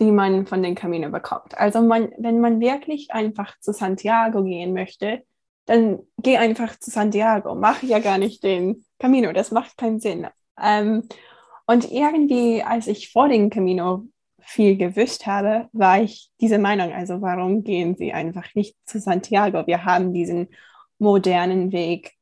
[0.00, 1.56] die man von den Camino bekommt.
[1.58, 5.22] Also man, wenn man wirklich einfach zu Santiago gehen möchte,
[5.66, 7.54] dann geh einfach zu Santiago.
[7.54, 10.26] Mach ja gar nicht den Camino, das macht keinen Sinn.
[10.60, 11.04] Ähm,
[11.66, 14.06] und irgendwie, als ich vor dem Camino
[14.40, 19.66] viel gewusst habe, war ich diese Meinung, also warum gehen sie einfach nicht zu Santiago?
[19.66, 20.48] Wir haben diesen
[20.98, 22.12] modernen Weg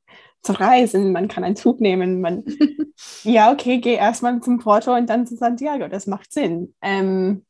[0.43, 2.45] zu reisen, man kann einen Zug nehmen, man,
[3.23, 6.75] ja, okay, geh erstmal zum Porto und dann zu Santiago, das macht Sinn.
[6.83, 7.47] Ähm,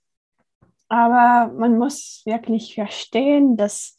[0.88, 3.96] aber man muss wirklich verstehen, dass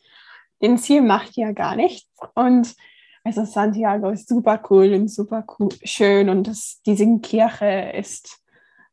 [0.62, 2.76] den Ziel macht ja gar nichts und
[3.24, 8.40] also Santiago ist super cool und super cool, schön und das, diese Kirche ist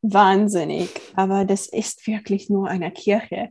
[0.03, 3.51] wahnsinnig, aber das ist wirklich nur eine Kirche.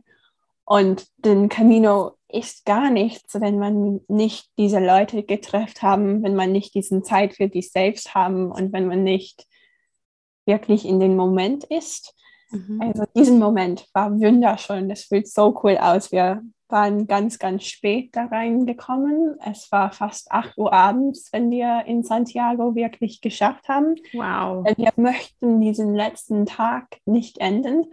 [0.64, 6.50] Und den Camino ist gar nichts, wenn man nicht diese Leute getroffen haben, wenn man
[6.52, 9.46] nicht diesen Zeit für sich selbst haben und wenn man nicht
[10.44, 12.14] wirklich in den Moment ist.
[12.50, 12.80] Mhm.
[12.80, 14.88] Also diesen Moment war wunderschön.
[14.88, 16.12] Das fühlt so cool aus.
[16.12, 19.36] Wir waren ganz, ganz spät da reingekommen.
[19.44, 23.94] Es war fast 8 Uhr abends, wenn wir in Santiago wirklich geschafft haben.
[24.12, 24.66] Wow.
[24.76, 27.86] Wir möchten diesen letzten Tag nicht enden.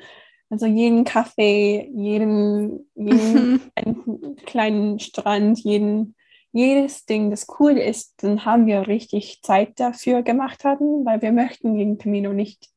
[0.49, 3.62] Also jeden Kaffee, jeden, jeden
[4.45, 6.16] kleinen Strand, jeden,
[6.51, 11.32] jedes Ding, das cool ist, dann haben wir richtig Zeit dafür gemacht haben, weil wir
[11.32, 12.70] möchten den Camino nicht,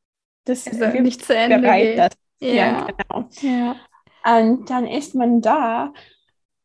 [0.47, 2.49] das also nicht zu Ende bereit, ja.
[2.49, 3.28] ja, genau.
[3.40, 3.76] Ja.
[4.38, 5.92] Und dann ist man da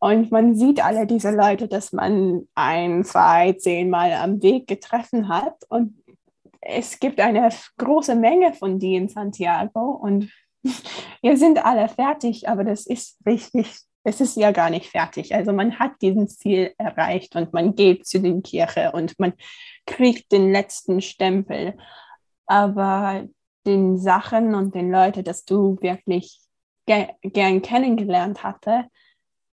[0.04, 5.64] und man sieht alle diese Leute, dass man ein, zwei, zehnmal am Weg getroffen hat.
[5.70, 6.04] Und
[6.60, 9.92] es gibt eine große Menge von die in Santiago.
[9.92, 10.32] Und
[11.22, 15.36] wir sind alle fertig, aber das ist richtig, es ist ja gar nicht fertig.
[15.36, 19.34] Also man hat diesen Ziel erreicht und man geht zu den Kirche und man
[19.86, 21.78] kriegt den letzten Stempel.
[22.48, 23.28] Aber
[23.66, 26.40] den Sachen und den Leuten, dass du wirklich
[26.86, 28.86] ge gern kennengelernt hatte,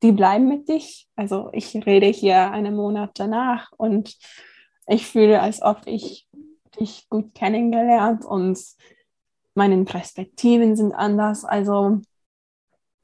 [0.02, 1.08] die bleiben mit dich.
[1.16, 4.16] Also ich rede hier einen Monat danach und
[4.86, 6.28] ich fühle, als ob ich
[6.78, 8.58] dich gut kennengelernt und
[9.54, 11.44] meine Perspektiven sind anders.
[11.44, 12.00] Also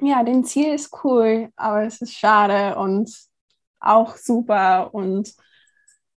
[0.01, 3.11] ja, den Ziel ist cool, aber es ist schade und
[3.81, 5.35] auch super und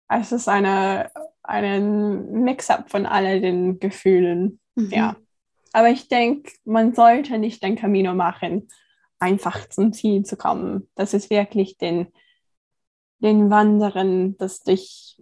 [0.07, 1.11] es ist eine,
[1.43, 4.60] ein Mix-up von all den Gefühlen.
[4.75, 4.89] Mhm.
[4.91, 5.15] Ja.
[5.73, 8.67] Aber ich denke, man sollte nicht den Camino machen,
[9.19, 10.89] einfach zum Ziel zu kommen.
[10.95, 12.07] Das ist wirklich den,
[13.19, 15.21] den Wandern, das dich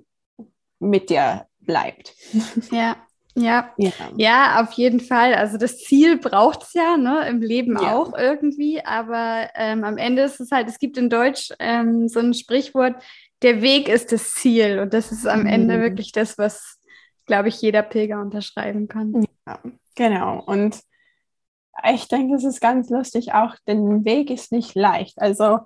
[0.80, 2.16] mit dir bleibt.
[2.72, 2.95] Ja,
[3.36, 5.36] ja, ja, ja, auf jeden Fall.
[5.36, 7.95] Also das Ziel braucht es ja, ne, im Leben ja.
[7.95, 12.20] auch irgendwie, aber ähm, am Ende ist es halt, es gibt in Deutsch ähm, so
[12.20, 12.95] ein Sprichwort,
[13.41, 15.45] der Weg ist das Ziel und das ist am mhm.
[15.45, 16.78] Ende wirklich das, was,
[17.30, 19.25] glaube ich, jeder Pilger unterschreiben kann.
[19.47, 19.59] Ja,
[19.99, 20.41] Genau.
[20.45, 20.80] Und
[21.91, 25.21] ich denke, es ist ganz lustig auch, denn Weg ist nicht leicht.
[25.21, 25.59] Also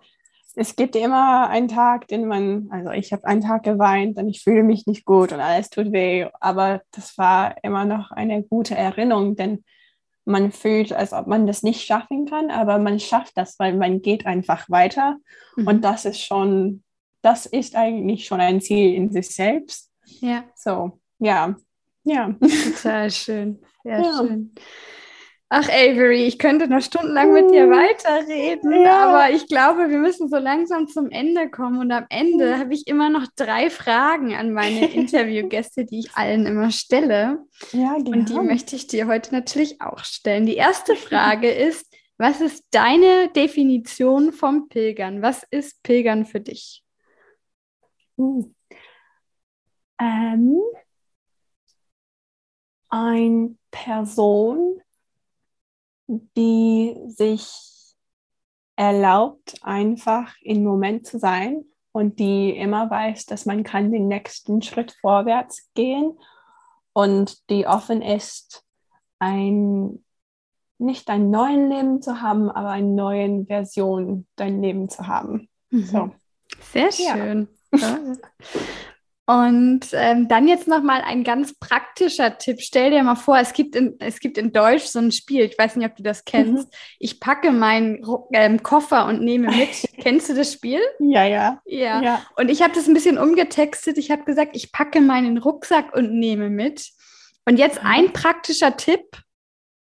[0.55, 4.41] es gibt immer einen Tag, den man, also ich habe einen Tag geweint und ich
[4.41, 8.73] fühle mich nicht gut und alles tut weh, aber das war immer noch eine gute
[8.73, 9.63] Erinnerung, denn
[10.25, 14.01] man fühlt, als ob man das nicht schaffen kann, aber man schafft das, weil man
[14.01, 15.17] geht einfach weiter
[15.57, 15.67] mhm.
[15.67, 16.83] und das ist schon,
[17.21, 19.91] das ist eigentlich schon ein Ziel in sich selbst.
[20.21, 20.43] Ja.
[20.55, 21.55] So, ja,
[22.03, 22.35] ja.
[22.39, 23.59] Total schön.
[23.83, 24.17] Sehr ja.
[24.17, 24.53] schön.
[25.55, 29.05] Ach, Avery, ich könnte noch stundenlang mit dir weiterreden, ja.
[29.05, 31.79] aber ich glaube, wir müssen so langsam zum Ende kommen.
[31.79, 36.47] Und am Ende habe ich immer noch drei Fragen an meine Interviewgäste, die ich allen
[36.47, 37.45] immer stelle.
[37.71, 38.17] Ja, genau.
[38.17, 40.47] Und die möchte ich dir heute natürlich auch stellen.
[40.47, 41.85] Die erste Frage ist,
[42.17, 45.21] was ist deine Definition vom Pilgern?
[45.21, 46.83] Was ist Pilgern für dich?
[48.17, 48.49] Uh.
[50.01, 50.59] Ähm,
[52.93, 54.79] eine Person,
[56.07, 57.95] die sich
[58.75, 64.61] erlaubt, einfach im Moment zu sein und die immer weiß, dass man kann den nächsten
[64.61, 66.19] Schritt vorwärts gehen
[66.93, 68.63] und die offen ist,
[69.17, 70.03] ein
[70.77, 75.49] nicht ein neues Leben zu haben, aber eine neue Version dein Leben zu haben.
[75.71, 75.83] Mhm.
[75.85, 76.11] So,
[76.71, 77.47] Sehr schön.
[77.75, 77.97] Ja.
[79.25, 82.59] Und ähm, dann jetzt noch mal ein ganz praktischer Tipp.
[82.59, 85.57] Stell dir mal vor, es gibt in, es gibt in Deutsch so ein Spiel, ich
[85.57, 86.67] weiß nicht, ob du das kennst.
[86.67, 86.77] Mhm.
[86.99, 89.69] Ich packe meinen ähm, Koffer und nehme mit.
[90.01, 90.81] Kennst du das Spiel?
[90.99, 91.61] Ja, ja.
[91.65, 92.01] Ja.
[92.01, 92.25] ja.
[92.35, 93.97] Und ich habe das ein bisschen umgetextet.
[93.97, 96.89] Ich habe gesagt, ich packe meinen Rucksack und nehme mit.
[97.45, 97.89] Und jetzt mhm.
[97.89, 99.05] ein praktischer Tipp,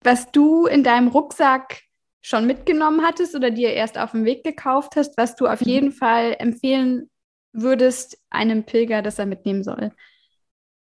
[0.05, 1.81] was du in deinem Rucksack
[2.21, 5.69] schon mitgenommen hattest oder dir erst auf dem Weg gekauft hast, was du auf mhm.
[5.69, 7.11] jeden Fall empfehlen
[7.53, 9.93] würdest einem Pilger, dass er mitnehmen soll?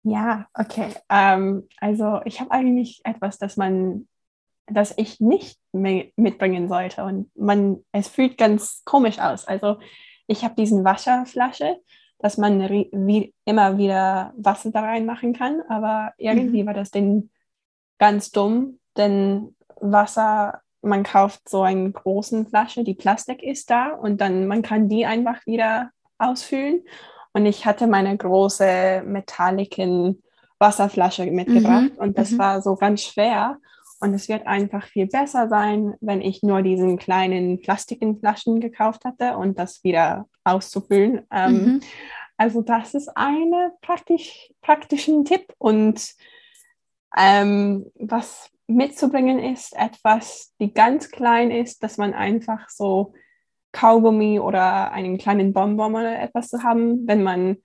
[0.03, 0.93] Ja, okay.
[1.09, 4.07] Ähm, also ich habe eigentlich etwas, das man,
[4.67, 9.45] das ich nicht mitbringen sollte und man, es fühlt ganz komisch aus.
[9.45, 9.77] Also
[10.27, 11.77] ich habe diesen Wasserflasche,
[12.19, 16.67] dass man wie immer wieder Wasser da reinmachen kann, aber irgendwie mhm.
[16.67, 17.29] war das Ding
[17.97, 24.21] ganz dumm, denn Wasser, man kauft so eine große Flasche, die Plastik ist da und
[24.21, 26.81] dann man kann die einfach wieder ausfüllen.
[27.33, 30.23] Und ich hatte meine große metalliken
[30.59, 31.99] Wasserflasche mitgebracht mhm.
[31.99, 32.39] und das mhm.
[32.39, 33.57] war so ganz schwer.
[33.99, 39.05] Und es wird einfach viel besser sein, wenn ich nur diesen kleinen plastiken Flaschen gekauft
[39.05, 41.25] hatte und das wieder auszufüllen.
[41.31, 41.81] Ähm, mhm.
[42.37, 43.51] Also das ist ein
[43.81, 45.51] praktisch, praktischen Tipp.
[45.57, 46.13] Und
[47.17, 53.13] ähm, was mitzubringen ist, etwas, die ganz klein ist, dass man einfach so
[53.77, 57.07] Kaugummi oder einen kleinen Bonbon oder etwas zu haben.
[57.07, 57.57] Wenn man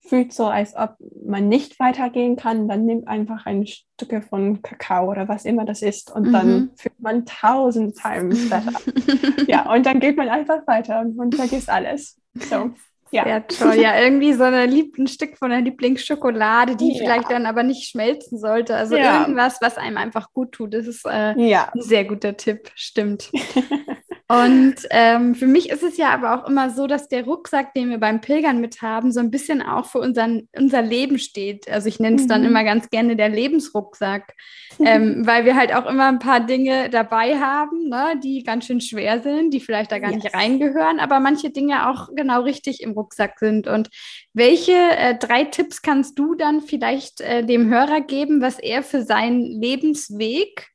[0.00, 0.96] fühlt so, als ob
[1.26, 5.82] man nicht weitergehen kann, dann nimmt einfach ein Stück von Kakao oder was immer das
[5.82, 6.32] ist und mhm.
[6.32, 8.72] dann fühlt man tausend Times besser.
[9.46, 12.18] ja, und dann geht man einfach weiter und vergisst alles.
[12.34, 12.70] So.
[13.10, 13.24] Ja.
[13.24, 13.74] Sehr toll.
[13.74, 16.98] Ja, irgendwie so ein Stück von der Lieblingsschokolade, die ja.
[16.98, 18.76] vielleicht dann aber nicht schmelzen sollte.
[18.76, 19.22] Also ja.
[19.22, 20.74] irgendwas, was einem einfach gut tut.
[20.74, 21.70] Das ist äh, ja.
[21.74, 22.70] ein sehr guter Tipp.
[22.74, 23.30] Stimmt.
[24.30, 27.88] Und ähm, für mich ist es ja aber auch immer so, dass der Rucksack, den
[27.88, 31.66] wir beim Pilgern mit haben, so ein bisschen auch für unseren, unser Leben steht.
[31.70, 32.48] Also ich nenne es dann mhm.
[32.48, 34.34] immer ganz gerne der Lebensrucksack,
[34.84, 38.82] ähm, weil wir halt auch immer ein paar Dinge dabei haben, ne, die ganz schön
[38.82, 40.22] schwer sind, die vielleicht da gar yes.
[40.22, 43.66] nicht reingehören, aber manche Dinge auch genau richtig im Rucksack sind.
[43.66, 43.88] Und
[44.34, 49.02] welche äh, drei Tipps kannst du dann vielleicht äh, dem Hörer geben, was er für
[49.02, 50.68] seinen Lebensweg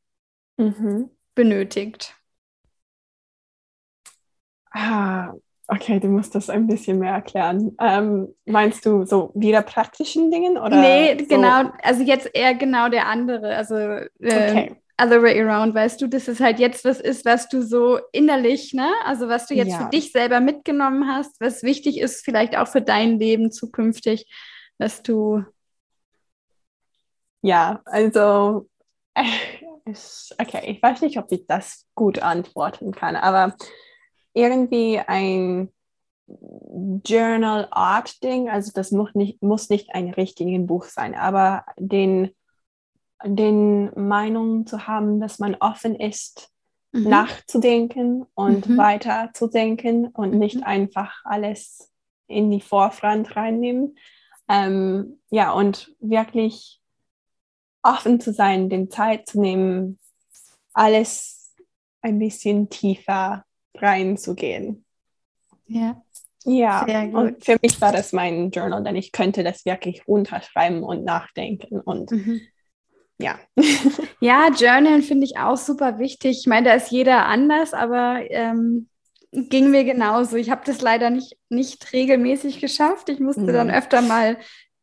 [0.58, 1.12] mhm.
[1.36, 2.16] benötigt?
[4.74, 5.34] Ah,
[5.68, 7.76] okay, du musst das ein bisschen mehr erklären.
[7.80, 10.82] Ähm, meinst du so wieder praktischen Dingen oder?
[10.82, 11.26] Nee, so?
[11.28, 13.56] genau, also jetzt eher genau der andere.
[13.56, 14.76] Also äh, okay.
[15.00, 18.74] other way around, weißt du, dass es halt jetzt was ist, was du so innerlich,
[18.74, 18.92] ne?
[19.06, 19.80] Also was du jetzt ja.
[19.80, 24.28] für dich selber mitgenommen hast, was wichtig ist, vielleicht auch für dein Leben zukünftig,
[24.80, 25.44] dass du.
[27.42, 28.68] Ja, also
[29.86, 33.56] okay, ich weiß nicht, ob ich das gut antworten kann, aber
[34.34, 35.72] irgendwie ein
[37.06, 42.32] Journal Art Ding, also das muss nicht, muss nicht ein richtiges Buch sein, aber den,
[43.24, 46.50] den Meinung zu haben, dass man offen ist,
[46.92, 47.10] mhm.
[47.10, 48.78] nachzudenken und mhm.
[48.78, 50.40] weiterzudenken und mhm.
[50.40, 51.92] nicht einfach alles
[52.28, 53.98] in die Vorfront reinnehmen.
[54.50, 56.82] Ähm, ja, und wirklich
[57.82, 60.00] offen zu sein, den Zeit zu nehmen,
[60.74, 61.54] alles
[62.02, 63.46] ein bisschen tiefer
[63.76, 64.86] reinzugehen.
[65.68, 66.02] Ja.
[66.46, 71.06] Ja, und für mich war das mein Journal, denn ich könnte das wirklich runterschreiben und
[71.06, 72.42] nachdenken und mhm.
[73.18, 73.40] ja.
[74.20, 76.40] Ja, Journal finde ich auch super wichtig.
[76.40, 78.90] Ich meine, da ist jeder anders, aber ähm,
[79.32, 80.36] ging mir genauso.
[80.36, 83.10] Ich habe das leider nicht, nicht regelmäßig geschafft.
[83.10, 83.54] Ich musste mhm.
[83.54, 84.38] dann öfter mal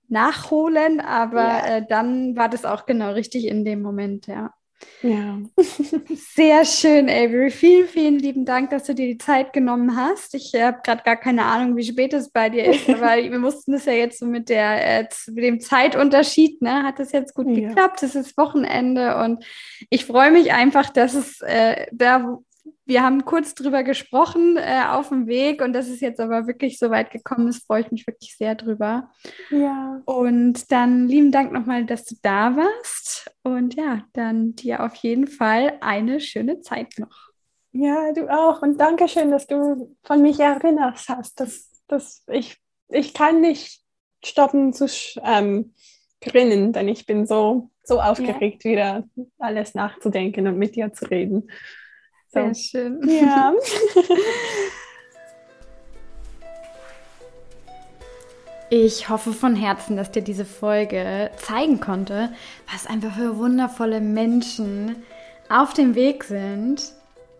[0.09, 1.77] nachholen, aber ja.
[1.77, 4.53] äh, dann war das auch genau richtig in dem Moment, ja.
[5.03, 5.39] Ja.
[6.35, 7.51] Sehr schön, Avery.
[7.51, 10.35] Vielen, vielen lieben Dank, dass du dir die Zeit genommen hast.
[10.35, 13.73] Ich habe gerade gar keine Ahnung, wie spät es bei dir ist, aber wir mussten
[13.73, 16.83] das ja jetzt so mit, der, äh, mit dem Zeitunterschied, ne?
[16.83, 17.69] Hat das jetzt gut ja.
[17.69, 18.03] geklappt?
[18.03, 19.45] Es ist Wochenende und
[19.89, 22.39] ich freue mich einfach, dass es äh, da,
[22.87, 26.79] wir haben kurz drüber gesprochen äh, auf dem Weg und dass es jetzt aber wirklich
[26.79, 29.11] so weit gekommen ist, freue ich mich wirklich sehr drüber.
[29.51, 30.03] Ja.
[30.05, 33.31] Und dann lieben Dank nochmal, dass du da warst.
[33.43, 37.31] Und ja, dann dir auf jeden Fall eine schöne Zeit noch.
[37.73, 38.63] Ja, du auch.
[38.63, 41.41] Und danke schön, dass du von mich erinnerst hast.
[41.41, 42.57] Dass, dass ich,
[42.89, 43.81] ich kann nicht
[44.25, 44.87] stoppen zu
[45.23, 45.75] ähm,
[46.21, 48.71] grinnen, denn ich bin so, so aufgeregt, ja.
[48.71, 49.05] wieder
[49.39, 51.51] alles nachzudenken und mit dir zu reden.
[52.33, 53.01] Sehr schön.
[53.09, 53.53] Ja.
[58.73, 62.33] Ich hoffe von Herzen, dass dir diese Folge zeigen konnte,
[62.73, 65.03] was einfach für wundervolle Menschen
[65.49, 66.93] auf dem Weg sind,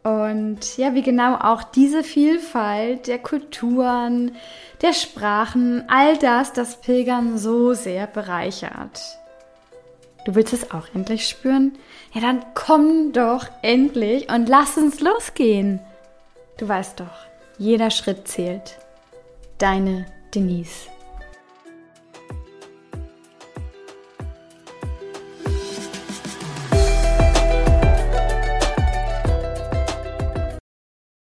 [0.03, 4.37] Und ja, wie genau auch diese Vielfalt der Kulturen,
[4.83, 9.20] der Sprachen, all das das Pilgern so sehr bereichert.
[10.25, 11.73] Du willst es auch endlich spüren?
[12.13, 15.81] Ja, dann komm doch endlich und lass uns losgehen.
[16.59, 17.27] Du weißt doch,
[17.59, 18.79] jeder Schritt zählt.
[19.59, 20.89] Deine Denise.